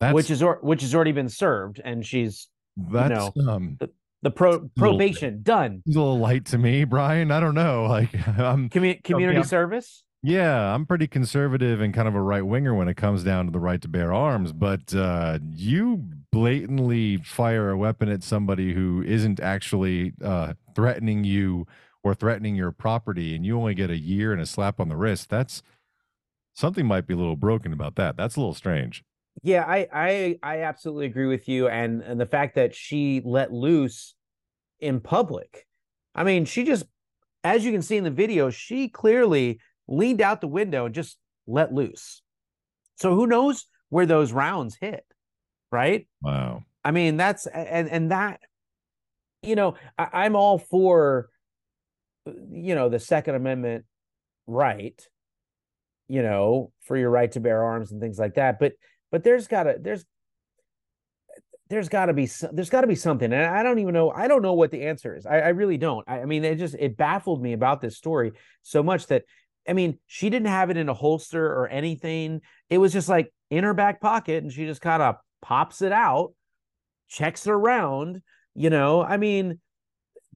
That's 0.00 0.14
which 0.14 0.30
is 0.30 0.42
or, 0.42 0.58
which 0.62 0.80
has 0.82 0.94
already 0.94 1.12
been 1.12 1.28
served, 1.28 1.80
and 1.84 2.04
she's 2.06 2.48
that's 2.76 3.30
um 3.48 3.78
the 4.22 4.30
pro 4.30 4.68
probation 4.76 5.42
done. 5.42 5.82
a 5.86 5.90
little 5.90 6.18
light 6.18 6.44
to 6.46 6.58
me, 6.58 6.84
Brian. 6.84 7.30
I 7.30 7.40
don't 7.40 7.54
know. 7.54 7.84
Like 7.86 8.14
I'm 8.38 8.68
Commu- 8.70 9.02
community 9.04 9.38
I'm- 9.38 9.46
service. 9.46 10.04
yeah, 10.22 10.74
I'm 10.74 10.86
pretty 10.86 11.06
conservative 11.06 11.80
and 11.82 11.92
kind 11.92 12.08
of 12.08 12.14
a 12.14 12.20
right 12.22 12.42
winger 12.46 12.74
when 12.74 12.88
it 12.88 12.96
comes 12.96 13.22
down 13.24 13.46
to 13.46 13.52
the 13.52 13.60
right 13.60 13.80
to 13.82 13.88
bear 13.88 14.12
arms, 14.12 14.52
but 14.52 14.94
uh 14.94 15.38
you 15.54 16.04
blatantly 16.32 17.18
fire 17.18 17.70
a 17.70 17.76
weapon 17.76 18.08
at 18.08 18.22
somebody 18.22 18.72
who 18.72 19.02
isn't 19.02 19.40
actually 19.40 20.12
uh 20.24 20.54
threatening 20.74 21.24
you 21.24 21.66
or 22.02 22.14
threatening 22.14 22.56
your 22.56 22.72
property 22.72 23.34
and 23.34 23.44
you 23.44 23.58
only 23.58 23.74
get 23.74 23.90
a 23.90 23.98
year 23.98 24.32
and 24.32 24.40
a 24.40 24.46
slap 24.46 24.80
on 24.80 24.88
the 24.88 24.96
wrist. 24.96 25.28
That's 25.28 25.62
something 26.54 26.86
might 26.86 27.06
be 27.06 27.14
a 27.14 27.16
little 27.16 27.36
broken 27.36 27.72
about 27.72 27.96
that. 27.96 28.16
That's 28.16 28.36
a 28.36 28.40
little 28.40 28.54
strange. 28.54 29.04
Yeah, 29.42 29.64
I 29.66 29.86
I 29.92 30.38
I 30.42 30.58
absolutely 30.62 31.06
agree 31.06 31.26
with 31.26 31.48
you, 31.48 31.68
and 31.68 32.02
and 32.02 32.20
the 32.20 32.26
fact 32.26 32.56
that 32.56 32.74
she 32.74 33.22
let 33.24 33.52
loose 33.52 34.14
in 34.80 35.00
public. 35.00 35.66
I 36.14 36.24
mean, 36.24 36.44
she 36.44 36.64
just 36.64 36.84
as 37.44 37.64
you 37.64 37.72
can 37.72 37.82
see 37.82 37.96
in 37.96 38.04
the 38.04 38.10
video, 38.10 38.50
she 38.50 38.88
clearly 38.88 39.60
leaned 39.88 40.20
out 40.20 40.40
the 40.40 40.48
window 40.48 40.86
and 40.86 40.94
just 40.94 41.16
let 41.46 41.72
loose. 41.72 42.22
So 42.96 43.14
who 43.14 43.26
knows 43.26 43.66
where 43.88 44.06
those 44.06 44.32
rounds 44.32 44.76
hit, 44.78 45.04
right? 45.72 46.06
Wow. 46.22 46.64
I 46.84 46.90
mean, 46.90 47.16
that's 47.16 47.46
and 47.46 47.88
and 47.88 48.10
that, 48.10 48.40
you 49.42 49.54
know, 49.54 49.74
I, 49.98 50.08
I'm 50.12 50.36
all 50.36 50.58
for, 50.58 51.28
you 52.26 52.74
know, 52.74 52.88
the 52.88 52.98
Second 52.98 53.34
Amendment 53.34 53.84
right, 54.46 55.00
you 56.08 56.22
know, 56.22 56.72
for 56.82 56.96
your 56.96 57.10
right 57.10 57.30
to 57.32 57.40
bear 57.40 57.62
arms 57.64 57.92
and 57.92 58.00
things 58.00 58.18
like 58.18 58.34
that. 58.34 58.58
But 58.58 58.72
but 59.10 59.24
there's 59.24 59.48
gotta 59.48 59.76
there's 59.80 60.04
there's 61.70 61.88
got 61.88 62.06
to 62.06 62.12
be 62.12 62.28
there's 62.52 62.68
got 62.68 62.82
to 62.82 62.86
be 62.86 62.96
something 62.96 63.32
and 63.32 63.44
i 63.44 63.62
don't 63.62 63.78
even 63.78 63.94
know 63.94 64.10
i 64.10 64.28
don't 64.28 64.42
know 64.42 64.54
what 64.54 64.70
the 64.70 64.86
answer 64.86 65.16
is 65.16 65.24
i, 65.24 65.38
I 65.38 65.48
really 65.50 65.78
don't 65.78 66.04
I, 66.06 66.20
I, 66.20 66.24
mean 66.26 66.44
it 66.44 66.56
just 66.56 66.74
it 66.74 66.96
baffled 66.96 67.40
me 67.40 67.52
about 67.52 67.80
this 67.80 67.96
story 67.96 68.32
so 68.62 68.82
much 68.82 69.06
that 69.06 69.22
i 69.68 69.72
mean 69.72 69.98
she 70.06 70.28
didn't 70.28 70.48
have 70.48 70.70
it 70.70 70.76
in 70.76 70.88
a 70.88 70.94
holster 70.94 71.46
or 71.46 71.68
anything 71.68 72.40
it 72.68 72.78
was 72.78 72.92
just 72.92 73.08
like 73.08 73.32
in 73.50 73.64
her 73.64 73.72
back 73.72 74.00
pocket 74.00 74.42
and 74.42 74.52
she 74.52 74.66
just 74.66 74.80
kind 74.80 75.00
of 75.00 75.16
pops 75.40 75.80
it 75.80 75.92
out 75.92 76.34
checks 77.08 77.46
around 77.46 78.20
you 78.54 78.68
know 78.68 79.02
i 79.02 79.16
mean 79.16 79.60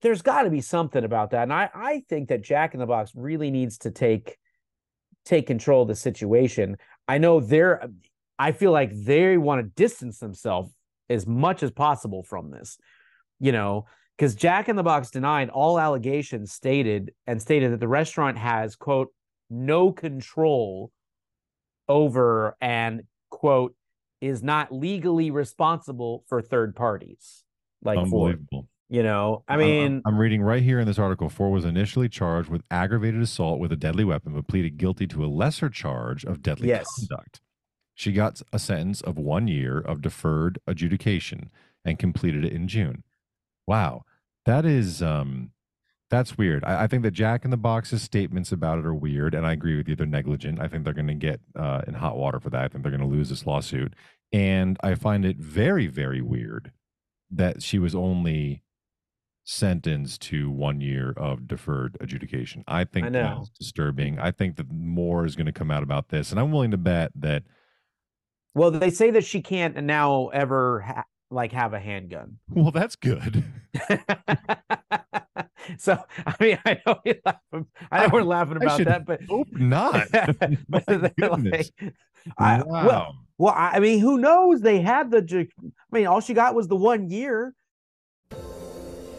there's 0.01 0.21
got 0.21 0.43
to 0.43 0.49
be 0.49 0.61
something 0.61 1.03
about 1.03 1.31
that 1.31 1.43
and 1.43 1.53
i 1.53 1.69
i 1.73 2.03
think 2.09 2.29
that 2.29 2.43
jack 2.43 2.73
in 2.73 2.79
the 2.79 2.85
box 2.85 3.11
really 3.15 3.51
needs 3.51 3.77
to 3.77 3.91
take 3.91 4.37
take 5.25 5.47
control 5.47 5.83
of 5.83 5.87
the 5.87 5.95
situation 5.95 6.77
i 7.07 7.17
know 7.17 7.39
they're 7.39 7.83
um, 7.83 7.95
i 8.37 8.51
feel 8.51 8.71
like 8.71 8.91
they 8.93 9.37
want 9.37 9.61
to 9.61 9.69
distance 9.81 10.19
themselves 10.19 10.71
as 11.09 11.27
much 11.27 11.63
as 11.63 11.71
possible 11.71 12.23
from 12.23 12.51
this, 12.51 12.77
you 13.39 13.51
know, 13.51 13.85
because 14.17 14.35
Jack 14.35 14.69
in 14.69 14.75
the 14.75 14.83
Box 14.83 15.11
denied 15.11 15.49
all 15.49 15.79
allegations 15.79 16.51
stated 16.51 17.11
and 17.27 17.41
stated 17.41 17.71
that 17.71 17.79
the 17.79 17.87
restaurant 17.87 18.37
has, 18.37 18.75
quote, 18.75 19.09
no 19.49 19.91
control 19.91 20.91
over 21.87 22.55
and, 22.61 23.03
quote, 23.29 23.75
is 24.21 24.41
not 24.41 24.71
legally 24.71 25.31
responsible 25.31 26.23
for 26.27 26.41
third 26.41 26.75
parties. 26.75 27.43
Like. 27.83 27.97
For, 28.51 28.64
you 28.89 29.01
know, 29.01 29.43
I 29.47 29.57
mean, 29.57 30.01
I'm, 30.05 30.13
I'm, 30.13 30.17
reading 30.17 30.41
right 30.41 30.61
here 30.61 30.79
in 30.79 30.85
this 30.85 30.99
article. 30.99 31.29
Ford 31.29 31.51
was 31.51 31.65
initially 31.65 32.07
charged 32.07 32.49
with 32.49 32.61
aggravated 32.69 33.21
assault 33.21 33.59
with 33.59 33.71
a 33.71 33.75
deadly 33.75 34.03
weapon, 34.03 34.33
but 34.33 34.47
pleaded 34.47 34.77
guilty 34.77 35.07
to 35.07 35.25
a 35.25 35.27
lesser 35.27 35.69
charge 35.69 36.23
of 36.23 36.41
deadly 36.41 36.67
yes. 36.67 36.85
conduct. 36.99 37.41
She 37.95 38.11
got 38.11 38.41
a 38.53 38.59
sentence 38.59 39.01
of 39.01 39.17
one 39.17 39.47
year 39.47 39.79
of 39.79 40.01
deferred 40.01 40.59
adjudication 40.67 41.49
and 41.83 41.97
completed 41.97 42.45
it 42.45 42.53
in 42.53 42.67
June. 42.67 43.03
Wow. 43.65 44.03
That 44.45 44.65
is 44.65 45.01
um 45.01 45.51
that's 46.09 46.37
weird. 46.37 46.63
I, 46.63 46.83
I 46.83 46.87
think 46.87 47.03
that 47.03 47.11
Jack 47.11 47.45
in 47.45 47.51
the 47.51 47.57
Box's 47.57 48.03
statements 48.03 48.51
about 48.51 48.77
it 48.77 48.85
are 48.85 48.93
weird, 48.93 49.33
and 49.33 49.45
I 49.45 49.53
agree 49.53 49.75
with 49.75 49.87
you. 49.87 49.95
They're 49.95 50.05
negligent. 50.05 50.61
I 50.61 50.67
think 50.67 50.83
they're 50.83 50.93
going 50.93 51.07
to 51.07 51.13
get 51.15 51.41
uh, 51.55 51.81
in 51.87 51.95
hot 51.95 52.15
water 52.17 52.39
for 52.39 52.51
that. 52.51 52.61
I 52.61 52.67
think 52.67 52.83
they're 52.83 52.95
going 52.95 53.01
to 53.01 53.15
lose 53.15 53.29
this 53.29 53.47
lawsuit, 53.47 53.93
and 54.31 54.77
I 54.83 54.93
find 54.95 55.25
it 55.25 55.37
very, 55.37 55.87
very 55.87 56.21
weird 56.21 56.71
that 57.31 57.63
she 57.63 57.79
was 57.79 57.95
only 57.95 58.61
sentenced 59.45 60.21
to 60.23 60.49
one 60.49 60.81
year 60.81 61.13
of 61.15 61.47
deferred 61.47 61.95
adjudication. 62.01 62.63
I 62.67 62.83
think 62.83 63.07
I 63.07 63.09
that's 63.11 63.49
disturbing. 63.49 64.19
I 64.19 64.31
think 64.31 64.57
that 64.57 64.69
more 64.71 65.25
is 65.25 65.35
going 65.35 65.45
to 65.45 65.53
come 65.53 65.71
out 65.71 65.83
about 65.83 66.09
this, 66.09 66.31
and 66.31 66.39
I'm 66.39 66.51
willing 66.51 66.71
to 66.71 66.77
bet 66.77 67.11
that 67.15 67.43
well, 68.55 68.71
they 68.71 68.89
say 68.89 69.11
that 69.11 69.25
she 69.25 69.41
can't 69.41 69.75
now 69.83 70.29
ever 70.29 70.79
ha- 70.81 71.03
like 71.29 71.51
have 71.51 71.73
a 71.73 71.79
handgun. 71.79 72.39
Well, 72.49 72.71
that's 72.71 72.95
good. 72.95 73.43
so 75.77 76.01
I 76.25 76.35
mean, 76.39 76.57
I 76.65 76.81
know 76.85 76.99
we 77.05 77.19
laugh, 77.25 77.35
um, 77.53 77.67
I 77.91 78.07
know 78.07 78.09
we're 78.13 78.23
laughing 78.23 78.57
about 78.57 78.83
that, 78.85 79.05
but 79.05 79.21
hope 79.25 79.47
not. 79.51 80.07
but 80.69 80.83
like, 80.87 81.71
I, 82.37 82.63
wow. 82.63 82.87
Well, 82.87 83.15
well, 83.37 83.53
I 83.55 83.79
mean, 83.79 83.99
who 83.99 84.17
knows? 84.17 84.61
They 84.61 84.79
had 84.79 85.11
the. 85.11 85.47
I 85.59 85.95
mean, 85.95 86.07
all 86.07 86.21
she 86.21 86.33
got 86.33 86.55
was 86.55 86.69
the 86.69 86.77
one 86.77 87.09
year. 87.09 87.53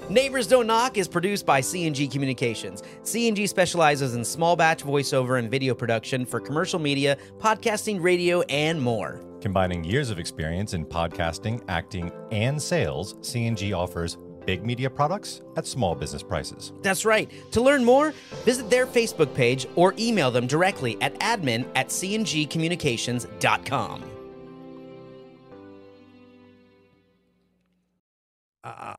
Neighbors 0.08 0.46
Don't 0.46 0.68
Knock 0.68 0.98
is 0.98 1.08
produced 1.08 1.44
by 1.44 1.60
C&G 1.60 2.06
Communications. 2.06 2.84
C&G 3.02 3.48
specializes 3.48 4.14
in 4.14 4.24
small 4.24 4.54
batch 4.54 4.84
voiceover 4.84 5.40
and 5.40 5.50
video 5.50 5.74
production 5.74 6.24
for 6.24 6.38
commercial 6.38 6.78
media, 6.78 7.16
podcasting, 7.38 8.00
radio, 8.00 8.42
and 8.42 8.80
more. 8.80 9.20
Combining 9.40 9.82
years 9.82 10.10
of 10.10 10.20
experience 10.20 10.74
in 10.74 10.86
podcasting, 10.86 11.60
acting, 11.68 12.12
and 12.30 12.62
sales, 12.62 13.16
C&G 13.22 13.72
offers 13.72 14.16
big 14.44 14.64
media 14.64 14.88
products 14.88 15.40
at 15.56 15.66
small 15.66 15.96
business 15.96 16.22
prices. 16.22 16.72
That's 16.82 17.04
right. 17.04 17.28
To 17.50 17.60
learn 17.60 17.84
more, 17.84 18.14
visit 18.44 18.70
their 18.70 18.86
Facebook 18.86 19.34
page 19.34 19.66
or 19.74 19.92
email 19.98 20.30
them 20.30 20.46
directly 20.46 21.02
at 21.02 21.18
admin 21.18 21.66
at 21.74 21.88
cngcommunications.com. 21.88 24.04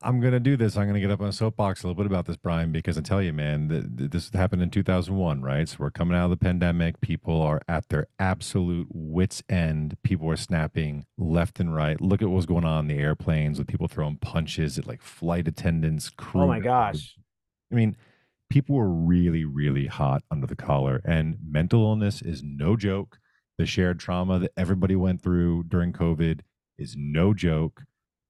I'm 0.02 0.20
going 0.20 0.32
to 0.32 0.40
do 0.40 0.56
this. 0.56 0.76
I'm 0.76 0.84
going 0.84 0.94
to 0.94 1.00
get 1.00 1.10
up 1.10 1.20
on 1.20 1.28
a 1.28 1.32
soapbox 1.32 1.82
a 1.82 1.86
little 1.86 1.96
bit 1.96 2.06
about 2.06 2.26
this, 2.26 2.36
Brian, 2.36 2.72
because 2.72 2.96
I 2.96 3.00
tell 3.00 3.20
you, 3.22 3.32
man, 3.32 3.68
this 3.68 4.30
happened 4.32 4.62
in 4.62 4.70
2001, 4.70 5.42
right? 5.42 5.68
So 5.68 5.76
we're 5.80 5.90
coming 5.90 6.16
out 6.16 6.24
of 6.24 6.30
the 6.30 6.36
pandemic. 6.36 7.00
People 7.00 7.42
are 7.42 7.60
at 7.68 7.88
their 7.88 8.06
absolute 8.18 8.88
wits' 8.90 9.42
end. 9.48 9.96
People 10.02 10.30
are 10.30 10.36
snapping 10.36 11.06
left 11.16 11.60
and 11.60 11.74
right. 11.74 12.00
Look 12.00 12.22
at 12.22 12.30
what's 12.30 12.46
going 12.46 12.64
on 12.64 12.88
in 12.88 12.96
the 12.96 13.02
airplanes 13.02 13.58
with 13.58 13.68
people 13.68 13.88
throwing 13.88 14.16
punches 14.16 14.78
at 14.78 14.86
like 14.86 15.02
flight 15.02 15.48
attendants. 15.48 16.08
Crew 16.10 16.42
oh 16.42 16.46
my 16.46 16.60
gosh! 16.60 17.16
I 17.70 17.74
mean, 17.74 17.96
people 18.48 18.76
were 18.76 18.90
really, 18.90 19.44
really 19.44 19.86
hot 19.86 20.22
under 20.30 20.46
the 20.46 20.56
collar, 20.56 21.02
and 21.04 21.36
mental 21.44 21.82
illness 21.82 22.22
is 22.22 22.42
no 22.42 22.76
joke. 22.76 23.18
The 23.58 23.66
shared 23.66 23.98
trauma 23.98 24.38
that 24.38 24.52
everybody 24.56 24.94
went 24.94 25.20
through 25.20 25.64
during 25.64 25.92
COVID 25.92 26.40
is 26.78 26.94
no 26.96 27.34
joke 27.34 27.82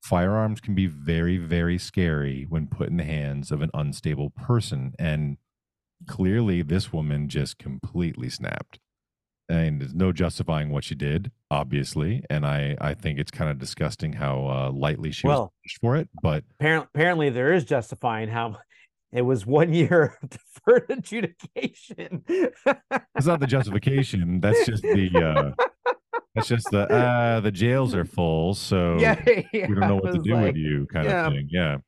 firearms 0.03 0.61
can 0.61 0.75
be 0.75 0.87
very, 0.87 1.37
very 1.37 1.79
scary 1.79 2.47
when 2.49 2.67
put 2.67 2.89
in 2.89 2.97
the 2.97 3.05
hands 3.05 3.51
of 3.51 3.63
an 3.63 3.71
unstable 3.75 4.31
person. 4.31 4.95
And 4.99 5.39
clearly, 6.07 6.63
this 6.63 6.93
woman 6.93 7.29
just 7.29 7.59
completely 7.59 8.29
snapped. 8.29 8.79
And 9.51 9.81
there's 9.81 9.95
no 9.95 10.13
justifying 10.13 10.71
what 10.71 10.85
she 10.85 10.95
did, 10.95 11.31
obviously. 11.51 12.23
And 12.29 12.47
I, 12.47 12.77
I 12.81 12.93
think 12.95 13.19
it's 13.19 13.31
kind 13.31 13.51
of 13.51 13.59
disgusting 13.59 14.13
how 14.13 14.47
uh, 14.47 14.71
lightly 14.71 15.11
she 15.11 15.27
well, 15.27 15.55
was 15.65 15.73
for 15.81 15.97
it. 15.97 16.09
But 16.23 16.45
apparently, 16.59 16.89
apparently, 16.95 17.31
there 17.31 17.55
is 17.55 17.65
justifying 17.65 18.29
how 18.29 18.59
it 19.13 19.23
was 19.23 19.47
one 19.47 19.73
year 19.73 20.19
of 20.23 20.31
deferred 20.65 20.91
adjudication. 20.91 22.25
it's 22.29 23.27
not 23.27 23.41
the 23.41 23.47
justification. 23.47 24.41
That's 24.41 24.67
just 24.67 24.83
the 24.83 25.55
uh, 25.59 25.65
it's 26.35 26.49
just 26.49 26.71
the 26.71 26.91
uh 26.93 27.41
the 27.41 27.51
jails 27.51 27.95
are 27.95 28.05
full, 28.05 28.55
so 28.55 28.97
yeah, 28.99 29.21
yeah 29.53 29.67
we 29.69 29.75
don't 29.75 29.88
know 29.88 29.97
what 29.97 30.12
to 30.12 30.21
do 30.21 30.35
like, 30.35 30.47
with 30.47 30.57
you, 30.57 30.87
kind 30.93 31.07
yeah. 31.07 31.27
of 31.27 31.33
thing. 31.33 31.49
Yeah. 31.51 31.79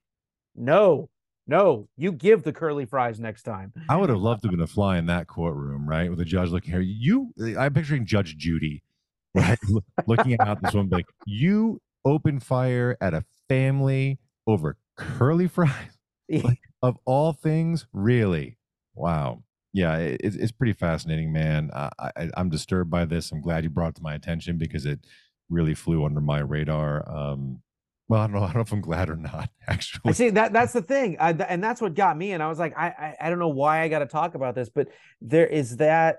No, 0.56 1.08
no, 1.46 1.88
you 1.96 2.12
give 2.12 2.42
the 2.42 2.52
curly 2.52 2.84
fries 2.84 3.20
next 3.20 3.42
time. 3.42 3.72
I 3.88 3.96
would 3.96 4.10
have 4.10 4.18
loved 4.18 4.42
to 4.42 4.48
have 4.48 4.52
been 4.52 4.62
a 4.62 4.66
fly 4.66 4.98
in 4.98 5.06
that 5.06 5.26
courtroom, 5.26 5.88
right? 5.88 6.10
With 6.10 6.18
the 6.18 6.24
judge 6.24 6.50
looking 6.50 6.72
here. 6.72 6.80
You 6.80 7.32
I'm 7.58 7.72
picturing 7.72 8.06
Judge 8.06 8.36
Judy, 8.36 8.82
right? 9.34 9.58
looking 10.06 10.34
at 10.34 10.62
this 10.62 10.74
one 10.74 10.88
like, 10.90 11.06
you 11.26 11.80
open 12.04 12.40
fire 12.40 12.96
at 13.00 13.14
a 13.14 13.24
family 13.48 14.18
over 14.46 14.76
curly 14.96 15.48
fries. 15.48 15.72
Like, 16.32 16.60
of 16.80 16.96
all 17.06 17.32
things, 17.32 17.88
really. 17.92 18.56
Wow 18.94 19.42
yeah, 19.72 19.96
it, 19.98 20.20
it's 20.22 20.52
pretty 20.52 20.72
fascinating, 20.72 21.32
man. 21.32 21.70
I, 21.72 21.90
I, 21.98 22.30
I'm 22.36 22.48
disturbed 22.48 22.90
by 22.90 23.04
this. 23.04 23.30
I'm 23.30 23.40
glad 23.40 23.64
you 23.64 23.70
brought 23.70 23.90
it 23.90 23.94
to 23.96 24.02
my 24.02 24.14
attention 24.14 24.58
because 24.58 24.84
it 24.84 25.00
really 25.48 25.74
flew 25.74 26.04
under 26.04 26.20
my 26.20 26.40
radar. 26.40 27.08
Um, 27.08 27.62
well, 28.08 28.20
I 28.20 28.26
don't 28.26 28.34
know. 28.34 28.42
I 28.42 28.46
don't 28.46 28.56
know 28.56 28.60
if 28.62 28.72
I'm 28.72 28.80
glad 28.80 29.10
or 29.10 29.16
not. 29.16 29.50
Actually, 29.68 30.10
I 30.10 30.12
see 30.12 30.30
that 30.30 30.52
that's 30.52 30.72
the 30.72 30.82
thing, 30.82 31.16
I, 31.20 31.30
and 31.30 31.62
that's 31.62 31.80
what 31.80 31.94
got 31.94 32.16
me. 32.16 32.32
And 32.32 32.42
I 32.42 32.48
was 32.48 32.58
like, 32.58 32.76
I 32.76 32.86
I, 32.88 33.16
I 33.20 33.30
don't 33.30 33.38
know 33.38 33.48
why 33.48 33.82
I 33.82 33.88
got 33.88 34.00
to 34.00 34.06
talk 34.06 34.34
about 34.34 34.54
this, 34.54 34.68
but 34.68 34.88
there 35.20 35.46
is 35.46 35.76
that. 35.76 36.18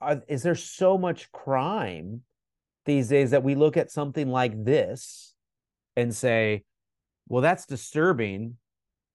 Uh, 0.00 0.16
is 0.28 0.42
there 0.42 0.56
so 0.56 0.98
much 0.98 1.32
crime 1.32 2.20
these 2.84 3.08
days 3.08 3.30
that 3.30 3.42
we 3.42 3.54
look 3.54 3.76
at 3.76 3.90
something 3.90 4.28
like 4.28 4.64
this 4.64 5.34
and 5.96 6.14
say, 6.14 6.64
well, 7.28 7.40
that's 7.40 7.64
disturbing, 7.64 8.56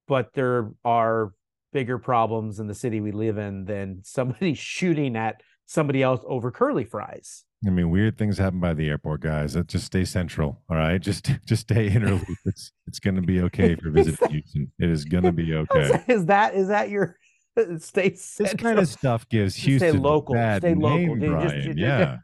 but 0.08 0.34
there 0.34 0.72
are 0.84 1.32
bigger 1.72 1.98
problems 1.98 2.60
in 2.60 2.68
the 2.68 2.74
city 2.74 3.00
we 3.00 3.12
live 3.12 3.38
in 3.38 3.66
than 3.66 4.02
somebody 4.04 4.54
shooting 4.54 5.16
at 5.16 5.42
somebody 5.66 6.02
else 6.02 6.22
over 6.28 6.52
curly 6.52 6.84
fries. 6.84 7.44
I 7.66 7.72
mean, 7.72 7.90
weird 7.90 8.18
things 8.18 8.38
happen 8.38 8.62
by 8.62 8.74
the 8.74 8.88
airport, 8.88 9.22
guys. 9.22 9.58
Just 9.68 9.86
stay 9.86 10.06
central, 10.06 10.62
all 10.70 10.78
right. 10.78 10.98
Just 11.02 11.32
just 11.46 11.64
stay 11.64 11.88
Inner 11.88 12.12
Loop. 12.12 12.28
It's 12.46 12.72
it's 12.88 13.00
going 13.00 13.16
to 13.16 13.22
be 13.22 13.42
okay 13.44 13.74
if 13.74 13.82
you're 13.82 13.92
visiting 13.92 14.30
Houston. 14.30 14.72
It 14.80 14.90
is 14.90 15.06
going 15.06 15.26
to 15.26 15.32
be 15.32 15.54
okay. 15.54 16.04
Is 16.08 16.26
that 16.28 16.56
is 16.56 16.70
that 16.70 16.90
your 16.90 17.18
uh, 17.58 17.78
stay 17.80 18.16
central? 18.16 18.54
This 18.54 18.64
kind 18.64 18.80
of 18.80 18.88
stuff 18.88 19.28
gives 19.28 19.56
Houston 19.56 19.90
stay 19.90 20.00
local. 20.00 20.36
bad 20.36 20.62
stay 20.62 20.74
name, 20.74 21.20
local. 21.20 21.28
Brian. 21.34 21.62
Just, 21.62 21.78
yeah, 21.78 22.18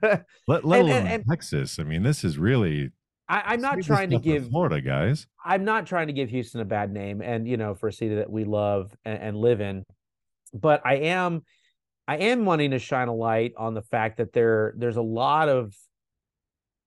let, 0.48 0.64
let 0.64 0.80
and, 0.80 0.90
alone 0.90 0.90
and, 0.92 1.08
and, 1.08 1.26
Texas. 1.30 1.80
I 1.80 1.84
mean, 1.84 2.04
this 2.04 2.24
is 2.24 2.38
really 2.38 2.92
I, 3.28 3.54
am 3.56 3.62
not 3.62 3.82
trying 3.82 4.12
to 4.12 4.20
give 4.20 4.50
Florida 4.50 4.82
guys. 4.82 5.28
I'm 5.44 5.66
not 5.66 5.88
trying 5.88 6.08
to 6.08 6.14
give 6.14 6.30
Houston 6.30 6.62
a 6.62 6.66
bad 6.66 6.92
name, 6.92 7.22
and 7.22 7.48
you 7.48 7.58
know, 7.58 7.74
for 7.74 7.88
a 7.88 7.94
city 7.94 8.16
that 8.16 8.30
we 8.30 8.44
love 8.44 8.96
and, 9.04 9.20
and 9.20 9.38
live 9.38 9.62
in, 9.62 9.84
but 10.54 10.82
I 10.86 10.96
am 10.96 11.42
I 12.08 12.18
am 12.18 12.46
wanting 12.46 12.72
to 12.72 12.80
shine 12.80 13.08
a 13.08 13.16
light 13.16 13.54
on 13.58 13.74
the 13.74 13.82
fact 13.82 14.18
that 14.18 14.34
there 14.34 14.74
there's 14.78 14.98
a 14.98 15.02
lot 15.02 15.50
of 15.50 15.74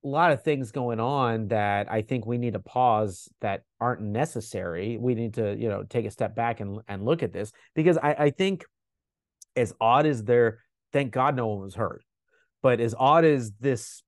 a 0.05 0.09
lot 0.09 0.31
of 0.31 0.42
things 0.42 0.70
going 0.70 1.01
on 1.01 1.48
that 1.48 1.90
I 1.90 2.03
think 2.03 2.24
we 2.24 2.38
need 2.38 2.53
to 2.53 2.61
pause 2.61 3.29
that 3.40 3.62
aren't 3.81 4.01
necessary. 4.01 4.96
We 4.96 5.16
need 5.16 5.35
to, 5.35 5.57
you 5.57 5.68
know, 5.68 5.83
take 5.83 6.07
a 6.07 6.11
step 6.11 6.37
back 6.37 6.61
and 6.61 6.81
and 6.87 7.05
look 7.05 7.22
at 7.22 7.33
this 7.33 7.53
because 7.74 7.98
I, 7.98 8.12
I 8.12 8.31
think 8.31 8.64
as 9.57 9.74
odd 9.81 10.07
as 10.07 10.22
there, 10.22 10.61
thank 10.92 11.12
God 11.12 11.35
no 11.35 11.48
one 11.48 11.62
was 11.62 11.74
hurt. 11.74 12.05
But 12.62 12.81
as 12.81 12.94
odd 12.96 13.24
as 13.24 13.53
this 13.59 14.03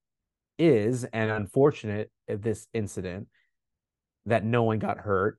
is 0.60 1.04
and 1.04 1.30
unfortunate 1.30 2.10
at 2.28 2.42
this 2.42 2.66
incident 2.72 3.28
that 4.26 4.44
no 4.44 4.62
one 4.62 4.78
got 4.78 4.98
hurt, 4.98 5.38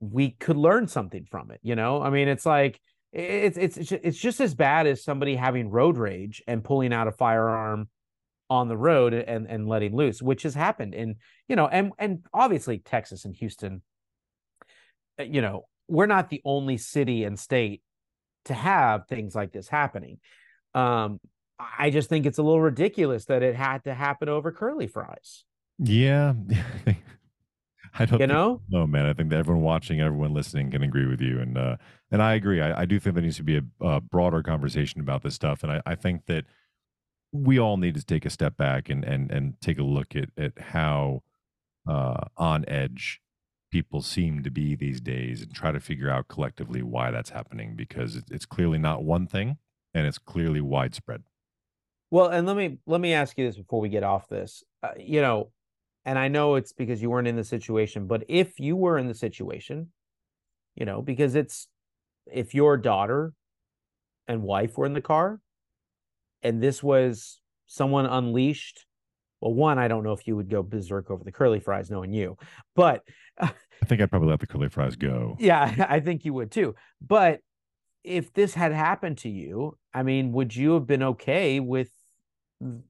we 0.00 0.30
could 0.30 0.56
learn 0.56 0.86
something 0.86 1.24
from 1.24 1.50
it. 1.50 1.60
You 1.62 1.74
know, 1.74 2.02
I 2.02 2.10
mean, 2.10 2.28
it's 2.28 2.46
like 2.46 2.80
it's 3.12 3.56
it's 3.56 3.92
it's 3.92 4.18
just 4.18 4.40
as 4.40 4.54
bad 4.54 4.86
as 4.86 5.02
somebody 5.02 5.36
having 5.36 5.70
road 5.70 5.96
rage 5.96 6.42
and 6.46 6.62
pulling 6.62 6.92
out 6.92 7.08
a 7.08 7.12
firearm 7.12 7.88
on 8.50 8.68
the 8.68 8.76
road 8.76 9.14
and 9.14 9.48
and 9.48 9.66
letting 9.66 9.96
loose, 9.96 10.20
which 10.20 10.42
has 10.42 10.54
happened 10.54 10.94
in 10.94 11.16
you 11.48 11.56
know, 11.56 11.66
and 11.66 11.92
and 11.98 12.26
obviously 12.34 12.78
Texas 12.78 13.24
and 13.24 13.34
Houston, 13.36 13.82
uh, 15.18 15.22
you 15.22 15.40
know, 15.40 15.66
we're 15.88 16.06
not 16.06 16.28
the 16.28 16.42
only 16.44 16.76
city 16.76 17.24
and 17.24 17.38
state 17.38 17.82
to 18.44 18.54
have 18.54 19.06
things 19.08 19.34
like 19.34 19.52
this 19.52 19.68
happening. 19.68 20.18
Um, 20.74 21.20
I 21.58 21.90
just 21.90 22.08
think 22.08 22.26
it's 22.26 22.38
a 22.38 22.42
little 22.42 22.60
ridiculous 22.60 23.24
that 23.26 23.42
it 23.42 23.56
had 23.56 23.84
to 23.84 23.94
happen 23.94 24.28
over 24.28 24.52
curly 24.52 24.86
fries. 24.86 25.44
Yeah. 25.78 26.34
I 27.98 28.04
don't 28.04 28.20
you 28.20 28.26
think, 28.26 28.32
know 28.32 28.60
no 28.68 28.86
man. 28.86 29.06
I 29.06 29.14
think 29.14 29.30
that 29.30 29.38
everyone 29.38 29.64
watching, 29.64 30.00
everyone 30.00 30.34
listening 30.34 30.70
can 30.70 30.82
agree 30.82 31.06
with 31.06 31.20
you, 31.20 31.40
and 31.40 31.56
uh, 31.56 31.76
and 32.10 32.22
I 32.22 32.34
agree. 32.34 32.60
I, 32.60 32.82
I 32.82 32.84
do 32.84 33.00
think 33.00 33.14
there 33.14 33.22
needs 33.24 33.36
to 33.36 33.42
be 33.42 33.56
a, 33.56 33.62
a 33.80 34.00
broader 34.00 34.42
conversation 34.42 35.00
about 35.00 35.22
this 35.22 35.34
stuff, 35.34 35.62
and 35.62 35.72
I, 35.72 35.82
I 35.86 35.94
think 35.94 36.26
that 36.26 36.44
we 37.32 37.58
all 37.58 37.76
need 37.76 37.94
to 37.94 38.04
take 38.04 38.24
a 38.24 38.30
step 38.30 38.56
back 38.56 38.88
and 38.88 39.04
and 39.04 39.30
and 39.30 39.60
take 39.60 39.78
a 39.78 39.82
look 39.82 40.14
at 40.14 40.28
at 40.36 40.58
how 40.58 41.22
uh, 41.88 42.24
on 42.36 42.64
edge 42.68 43.20
people 43.70 44.02
seem 44.02 44.42
to 44.42 44.50
be 44.50 44.74
these 44.74 45.00
days, 45.00 45.40
and 45.40 45.54
try 45.54 45.72
to 45.72 45.80
figure 45.80 46.10
out 46.10 46.28
collectively 46.28 46.82
why 46.82 47.10
that's 47.10 47.30
happening 47.30 47.74
because 47.76 48.22
it's 48.30 48.46
clearly 48.46 48.78
not 48.78 49.04
one 49.04 49.26
thing, 49.26 49.56
and 49.94 50.06
it's 50.06 50.18
clearly 50.18 50.60
widespread. 50.60 51.22
Well, 52.10 52.28
and 52.28 52.46
let 52.46 52.56
me 52.56 52.78
let 52.86 53.00
me 53.00 53.12
ask 53.12 53.36
you 53.36 53.46
this 53.46 53.56
before 53.56 53.80
we 53.80 53.88
get 53.88 54.02
off 54.02 54.28
this. 54.28 54.62
Uh, 54.82 54.90
you 54.98 55.20
know, 55.20 55.50
and 56.04 56.18
I 56.18 56.28
know 56.28 56.54
it's 56.54 56.72
because 56.72 57.02
you 57.02 57.10
weren't 57.10 57.28
in 57.28 57.36
the 57.36 57.44
situation, 57.44 58.06
but 58.06 58.24
if 58.28 58.60
you 58.60 58.76
were 58.76 58.98
in 58.98 59.08
the 59.08 59.14
situation, 59.14 59.88
you 60.74 60.84
know, 60.84 61.02
because 61.02 61.34
it's 61.34 61.68
if 62.32 62.54
your 62.54 62.76
daughter 62.76 63.32
and 64.28 64.42
wife 64.42 64.78
were 64.78 64.86
in 64.86 64.92
the 64.92 65.00
car, 65.00 65.40
and 66.42 66.62
this 66.62 66.82
was 66.82 67.40
someone 67.66 68.06
unleashed 68.06 68.86
well 69.40 69.52
one 69.52 69.78
i 69.78 69.88
don't 69.88 70.04
know 70.04 70.12
if 70.12 70.26
you 70.26 70.36
would 70.36 70.48
go 70.48 70.62
berserk 70.62 71.10
over 71.10 71.24
the 71.24 71.32
curly 71.32 71.60
fries 71.60 71.90
knowing 71.90 72.12
you 72.12 72.36
but 72.74 73.02
i 73.40 73.50
think 73.84 74.00
i'd 74.00 74.10
probably 74.10 74.28
let 74.28 74.40
the 74.40 74.46
curly 74.46 74.68
fries 74.68 74.96
go 74.96 75.36
yeah 75.40 75.86
i 75.88 76.00
think 76.00 76.24
you 76.24 76.32
would 76.32 76.50
too 76.50 76.74
but 77.00 77.40
if 78.06 78.32
this 78.32 78.54
had 78.54 78.72
happened 78.72 79.18
to 79.18 79.28
you 79.28 79.76
i 79.92 80.02
mean 80.02 80.32
would 80.32 80.54
you 80.54 80.72
have 80.74 80.86
been 80.86 81.02
okay 81.02 81.60
with 81.60 81.90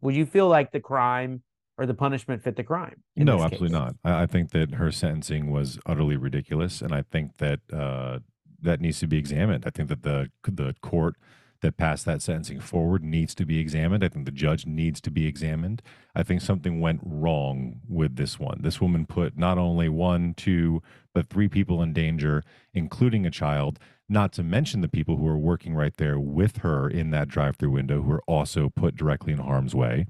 would 0.01 0.15
you 0.15 0.27
feel 0.27 0.47
like 0.47 0.71
the 0.71 0.81
crime 0.81 1.43
or 1.79 1.87
the 1.87 1.95
punishment 1.95 2.43
fit 2.43 2.55
the 2.57 2.63
crime 2.63 3.03
no 3.17 3.43
absolutely 3.43 3.69
case? 3.69 3.73
not 3.73 3.95
I, 4.05 4.27
think 4.27 4.51
that 4.51 4.75
her 4.75 4.93
sentencing 4.93 5.51
was 5.51 5.79
utterly 5.87 6.17
ridiculous 6.17 6.83
and 6.83 6.95
i 6.95 7.03
think 7.03 7.39
that 7.39 7.61
uh, 7.73 8.21
that 8.61 8.81
needs 8.81 9.01
to 9.01 9.07
be 9.07 9.19
examined 9.19 9.65
i 9.67 9.71
think 9.71 9.89
that 9.89 10.03
the 10.03 10.31
the 10.45 10.75
court 10.83 11.17
that 11.61 11.77
passed 11.77 12.05
that 12.05 12.23
sentencing 12.23 12.61
forward 12.61 13.03
needs 13.03 13.35
to 13.35 13.45
be 13.45 13.59
examined. 13.59 14.05
I 14.05 14.09
think 14.09 14.25
the 14.25 14.31
judge 14.31 14.67
needs 14.67 15.01
to 15.03 15.11
be 15.11 15.27
examined. 15.27 15.83
I 16.15 16.23
think 16.23 16.41
something 16.41 16.81
went 16.81 17.01
wrong 17.05 17.81
with 17.89 18.17
this 18.17 18.39
one. 18.39 18.61
This 18.63 18.81
woman 18.81 19.07
put 19.07 19.37
not 19.37 19.59
only 19.59 19.89
one, 19.89 20.35
two, 20.35 20.83
but 21.15 21.29
three 21.29 21.49
people 21.49 21.83
in 21.83 21.93
danger, 21.93 22.43
including 22.75 23.27
a 23.27 23.31
child, 23.31 23.79
not 24.09 24.33
to 24.35 24.43
mention 24.43 24.81
the 24.81 24.89
people 24.89 25.17
who 25.17 25.25
were 25.25 25.39
working 25.39 25.75
right 25.75 25.97
there 25.97 26.19
with 26.19 26.59
her 26.59 26.89
in 26.89 27.11
that 27.11 27.29
drive 27.29 27.57
through 27.57 27.71
window 27.71 28.03
who 28.03 28.11
were 28.11 28.23
also 28.27 28.69
put 28.69 28.97
directly 28.97 29.33
in 29.33 29.39
harm's 29.39 29.75
way. 29.75 30.07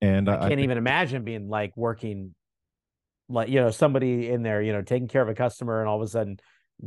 And 0.00 0.28
I 0.28 0.34
can't 0.34 0.44
I 0.44 0.48
think, 0.48 0.60
even 0.60 0.78
imagine 0.78 1.24
being 1.24 1.48
like 1.48 1.76
working 1.76 2.34
like 3.28 3.48
you 3.48 3.60
know 3.60 3.70
somebody 3.70 4.28
in 4.28 4.42
there 4.42 4.62
you 4.62 4.72
know 4.72 4.82
taking 4.82 5.08
care 5.08 5.22
of 5.22 5.28
a 5.28 5.34
customer 5.34 5.80
and 5.80 5.88
all 5.88 5.96
of 5.96 6.02
a 6.02 6.08
sudden 6.08 6.38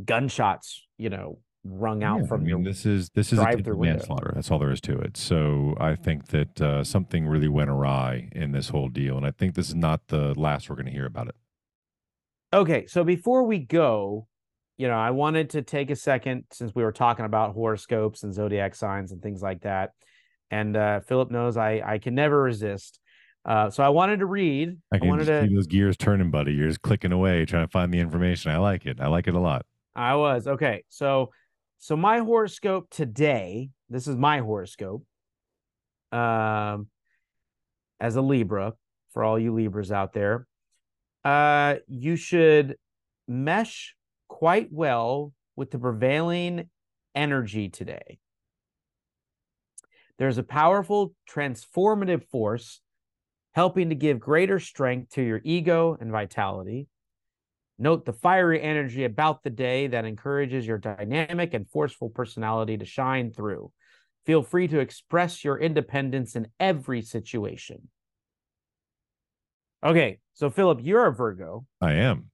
gunshots 0.04 0.84
you 0.98 1.08
know 1.08 1.38
wrung 1.64 2.02
out 2.02 2.20
yeah, 2.20 2.26
from 2.26 2.40
I 2.40 2.44
mean, 2.44 2.64
this 2.64 2.84
is 2.84 3.10
this 3.10 3.32
is 3.32 3.38
a 3.38 3.56
manslaughter. 3.74 4.32
That's 4.34 4.50
all 4.50 4.58
there 4.58 4.72
is 4.72 4.80
to 4.82 4.98
it. 4.98 5.16
So 5.16 5.76
I 5.78 5.94
think 5.94 6.28
that 6.28 6.60
uh, 6.60 6.84
something 6.84 7.26
really 7.26 7.48
went 7.48 7.70
awry 7.70 8.28
in 8.32 8.52
this 8.52 8.70
whole 8.70 8.88
deal, 8.88 9.16
and 9.16 9.24
I 9.24 9.30
think 9.30 9.54
this 9.54 9.68
is 9.68 9.74
not 9.74 10.08
the 10.08 10.34
last 10.38 10.68
we're 10.68 10.76
going 10.76 10.86
to 10.86 10.92
hear 10.92 11.06
about 11.06 11.28
it. 11.28 11.36
Okay, 12.52 12.86
so 12.86 13.04
before 13.04 13.44
we 13.44 13.60
go, 13.60 14.26
you 14.82 14.88
know, 14.88 14.98
I 14.98 15.12
wanted 15.12 15.50
to 15.50 15.62
take 15.62 15.90
a 15.90 15.96
second 15.96 16.42
since 16.50 16.74
we 16.74 16.82
were 16.82 16.90
talking 16.90 17.24
about 17.24 17.54
horoscopes 17.54 18.24
and 18.24 18.34
zodiac 18.34 18.74
signs 18.74 19.12
and 19.12 19.22
things 19.22 19.40
like 19.40 19.62
that, 19.62 19.90
and 20.50 20.76
uh, 20.76 20.98
Philip 21.06 21.30
knows 21.30 21.56
I 21.56 21.80
I 21.86 21.98
can 21.98 22.16
never 22.16 22.42
resist. 22.42 22.98
Uh, 23.44 23.70
so 23.70 23.84
I 23.84 23.90
wanted 23.90 24.18
to 24.18 24.26
read. 24.26 24.76
I 24.92 24.98
can 24.98 25.06
I 25.06 25.10
wanted 25.10 25.26
to 25.26 25.46
see 25.46 25.54
those 25.54 25.68
gears 25.68 25.96
turning, 25.96 26.32
buddy. 26.32 26.54
You're 26.54 26.66
just 26.66 26.82
clicking 26.82 27.12
away, 27.12 27.44
trying 27.44 27.64
to 27.64 27.70
find 27.70 27.94
the 27.94 28.00
information. 28.00 28.50
I 28.50 28.56
like 28.56 28.84
it. 28.84 29.00
I 29.00 29.06
like 29.06 29.28
it 29.28 29.34
a 29.34 29.38
lot. 29.38 29.64
I 29.94 30.16
was 30.16 30.48
okay. 30.48 30.82
So 30.88 31.30
so 31.78 31.96
my 31.96 32.18
horoscope 32.18 32.88
today, 32.90 33.70
this 33.88 34.08
is 34.08 34.16
my 34.16 34.40
horoscope. 34.40 35.04
Um 36.10 36.88
as 38.00 38.16
a 38.16 38.20
Libra, 38.20 38.72
for 39.12 39.22
all 39.22 39.38
you 39.38 39.54
Libras 39.54 39.92
out 39.92 40.12
there. 40.12 40.48
Uh 41.24 41.76
you 41.86 42.16
should 42.16 42.78
mesh 43.28 43.94
quite 44.32 44.68
well 44.72 45.32
with 45.56 45.70
the 45.70 45.78
prevailing 45.78 46.70
energy 47.14 47.68
today. 47.68 48.18
There's 50.18 50.38
a 50.38 50.42
powerful 50.42 51.14
transformative 51.30 52.24
force 52.30 52.80
helping 53.52 53.90
to 53.90 53.94
give 53.94 54.18
greater 54.18 54.58
strength 54.58 55.10
to 55.10 55.22
your 55.22 55.42
ego 55.44 55.98
and 56.00 56.10
vitality. 56.10 56.88
Note 57.78 58.06
the 58.06 58.14
fiery 58.14 58.62
energy 58.62 59.04
about 59.04 59.42
the 59.42 59.50
day 59.50 59.86
that 59.88 60.06
encourages 60.06 60.66
your 60.66 60.78
dynamic 60.78 61.52
and 61.52 61.68
forceful 61.68 62.08
personality 62.08 62.78
to 62.78 62.86
shine 62.86 63.32
through. 63.32 63.70
Feel 64.24 64.42
free 64.42 64.66
to 64.68 64.78
express 64.78 65.44
your 65.44 65.58
independence 65.58 66.36
in 66.36 66.48
every 66.58 67.02
situation. 67.02 67.88
Okay, 69.84 70.20
so 70.32 70.48
Philip, 70.48 70.78
you're 70.82 71.06
a 71.06 71.12
Virgo. 71.12 71.66
I 71.80 71.94
am. 71.94 72.30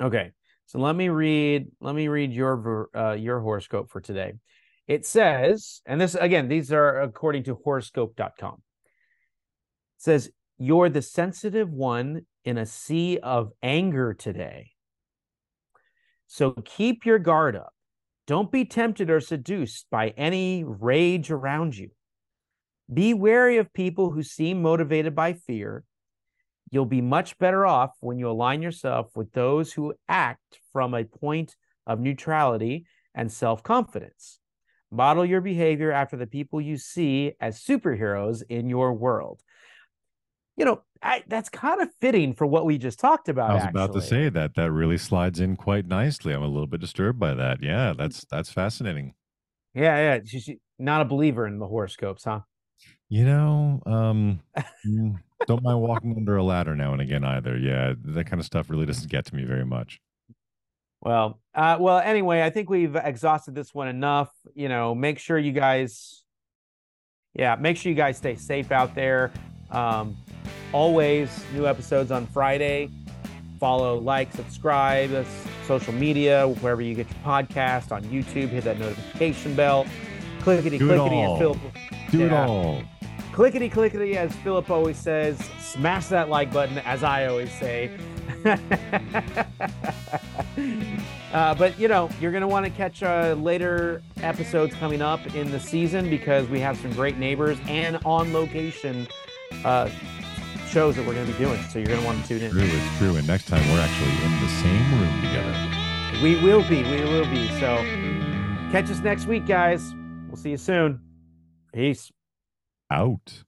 Okay, 0.00 0.32
so 0.68 0.78
let 0.78 0.94
me 0.94 1.08
read. 1.08 1.68
Let 1.80 1.94
me 1.94 2.08
read 2.08 2.30
your 2.30 2.90
uh, 2.94 3.14
your 3.14 3.40
horoscope 3.40 3.90
for 3.90 4.02
today. 4.02 4.34
It 4.86 5.06
says, 5.06 5.80
and 5.86 5.98
this 5.98 6.14
again, 6.14 6.48
these 6.48 6.70
are 6.72 7.00
according 7.00 7.44
to 7.44 7.54
horoscope.com. 7.64 8.52
It 8.52 10.02
says 10.02 10.30
you're 10.58 10.90
the 10.90 11.00
sensitive 11.00 11.70
one 11.70 12.26
in 12.44 12.58
a 12.58 12.66
sea 12.66 13.18
of 13.22 13.52
anger 13.62 14.12
today. 14.12 14.72
So 16.26 16.50
keep 16.52 17.06
your 17.06 17.18
guard 17.18 17.56
up. 17.56 17.72
Don't 18.26 18.52
be 18.52 18.66
tempted 18.66 19.08
or 19.08 19.20
seduced 19.20 19.86
by 19.90 20.08
any 20.18 20.64
rage 20.64 21.30
around 21.30 21.78
you. 21.78 21.92
Be 22.92 23.14
wary 23.14 23.56
of 23.56 23.72
people 23.72 24.10
who 24.10 24.22
seem 24.22 24.60
motivated 24.60 25.14
by 25.14 25.32
fear. 25.32 25.84
You'll 26.70 26.86
be 26.86 27.00
much 27.00 27.38
better 27.38 27.66
off 27.66 27.92
when 28.00 28.18
you 28.18 28.30
align 28.30 28.62
yourself 28.62 29.10
with 29.14 29.32
those 29.32 29.72
who 29.72 29.94
act 30.08 30.60
from 30.72 30.94
a 30.94 31.04
point 31.04 31.56
of 31.86 32.00
neutrality 32.00 32.86
and 33.14 33.32
self 33.32 33.62
confidence. 33.62 34.38
Model 34.90 35.24
your 35.24 35.40
behavior 35.40 35.92
after 35.92 36.16
the 36.16 36.26
people 36.26 36.60
you 36.60 36.76
see 36.76 37.32
as 37.40 37.62
superheroes 37.62 38.42
in 38.48 38.68
your 38.68 38.92
world 38.92 39.42
you 40.58 40.64
know, 40.64 40.82
I, 41.00 41.22
that's 41.28 41.48
kind 41.48 41.80
of 41.80 41.88
fitting 42.00 42.34
for 42.34 42.44
what 42.44 42.66
we 42.66 42.78
just 42.78 42.98
talked 42.98 43.28
about. 43.28 43.50
I 43.50 43.54
was 43.54 43.62
actually. 43.62 43.80
about 43.80 43.92
to 43.94 44.02
say 44.02 44.28
that 44.28 44.56
that 44.56 44.72
really 44.72 44.98
slides 44.98 45.38
in 45.38 45.56
quite 45.56 45.86
nicely. 45.86 46.34
I'm 46.34 46.42
a 46.42 46.48
little 46.48 46.66
bit 46.66 46.80
disturbed 46.80 47.20
by 47.20 47.34
that. 47.34 47.62
Yeah, 47.62 47.94
that's 47.96 48.26
that's 48.28 48.50
fascinating. 48.50 49.14
Yeah, 49.72 49.96
yeah. 49.96 50.18
She's 50.26 50.50
not 50.78 51.00
a 51.00 51.04
believer 51.04 51.46
in 51.46 51.60
the 51.60 51.66
horoscopes, 51.68 52.24
huh? 52.24 52.40
You 53.08 53.24
know, 53.24 53.82
um, 53.86 54.40
mm, 54.86 55.14
don't 55.46 55.62
mind 55.62 55.80
walking 55.80 56.14
under 56.16 56.36
a 56.36 56.42
ladder 56.42 56.74
now 56.74 56.92
and 56.92 57.00
again 57.00 57.24
either. 57.24 57.56
Yeah, 57.56 57.94
that 58.04 58.26
kind 58.26 58.40
of 58.40 58.46
stuff 58.46 58.70
really 58.70 58.86
doesn't 58.86 59.10
get 59.10 59.24
to 59.26 59.34
me 59.34 59.44
very 59.44 59.64
much. 59.64 60.00
Well, 61.00 61.40
uh, 61.54 61.76
well. 61.78 61.98
Anyway, 61.98 62.42
I 62.42 62.50
think 62.50 62.68
we've 62.68 62.96
exhausted 62.96 63.54
this 63.54 63.72
one 63.72 63.88
enough. 63.88 64.30
You 64.54 64.68
know, 64.68 64.94
make 64.94 65.18
sure 65.18 65.38
you 65.38 65.52
guys, 65.52 66.24
yeah, 67.34 67.54
make 67.54 67.76
sure 67.76 67.90
you 67.90 67.96
guys 67.96 68.16
stay 68.16 68.34
safe 68.34 68.72
out 68.72 68.94
there. 68.94 69.30
Um, 69.70 70.16
always 70.72 71.44
new 71.54 71.66
episodes 71.66 72.10
on 72.10 72.26
Friday. 72.26 72.90
Follow, 73.60 73.98
like, 73.98 74.32
subscribe, 74.32 75.26
social 75.66 75.92
media, 75.92 76.48
wherever 76.48 76.80
you 76.80 76.94
get 76.94 77.08
your 77.08 77.18
podcast 77.24 77.92
on 77.92 78.04
YouTube. 78.04 78.48
Hit 78.48 78.64
that 78.64 78.78
notification 78.78 79.54
bell. 79.54 79.86
Clickety 80.40 80.78
clickety, 80.78 81.20
as 81.20 81.38
Philip. 81.38 81.58
Do 82.10 82.26
it 82.26 82.32
all. 82.32 82.82
Clickety 83.38 83.68
clickety, 83.68 84.16
as 84.16 84.34
Philip 84.38 84.68
always 84.68 84.96
says. 84.96 85.38
Smash 85.60 86.08
that 86.08 86.28
like 86.28 86.52
button, 86.52 86.78
as 86.78 87.04
I 87.04 87.26
always 87.26 87.52
say. 87.52 87.88
uh, 91.32 91.54
but 91.54 91.78
you 91.78 91.86
know, 91.86 92.10
you're 92.20 92.32
gonna 92.32 92.48
want 92.48 92.66
to 92.66 92.70
catch 92.72 93.00
uh, 93.04 93.36
later 93.38 94.02
episodes 94.22 94.74
coming 94.74 95.00
up 95.00 95.24
in 95.36 95.52
the 95.52 95.60
season 95.60 96.10
because 96.10 96.48
we 96.48 96.58
have 96.58 96.76
some 96.78 96.92
great 96.94 97.16
neighbors 97.16 97.56
and 97.68 97.98
on 98.04 98.32
location 98.32 99.06
uh, 99.64 99.88
shows 100.66 100.96
that 100.96 101.06
we're 101.06 101.14
gonna 101.14 101.26
be 101.26 101.38
doing. 101.38 101.62
So 101.70 101.78
you're 101.78 101.86
gonna 101.86 102.04
want 102.04 102.20
to 102.20 102.26
tune 102.26 102.42
in. 102.42 102.50
True, 102.50 102.62
it's 102.64 102.98
true. 102.98 103.14
And 103.14 103.24
next 103.28 103.46
time 103.46 103.64
we're 103.70 103.78
actually 103.78 104.16
in 104.24 104.32
the 104.40 104.48
same 104.48 105.00
room 105.00 105.14
together. 105.22 105.54
We 106.24 106.42
will 106.42 106.68
be. 106.68 106.82
We 106.82 107.04
will 107.04 107.30
be. 107.30 107.46
So 107.60 107.76
catch 108.72 108.90
us 108.90 108.98
next 108.98 109.26
week, 109.26 109.46
guys. 109.46 109.94
We'll 110.26 110.34
see 110.34 110.50
you 110.50 110.56
soon. 110.56 111.00
Peace. 111.72 112.10
Out. 112.90 113.44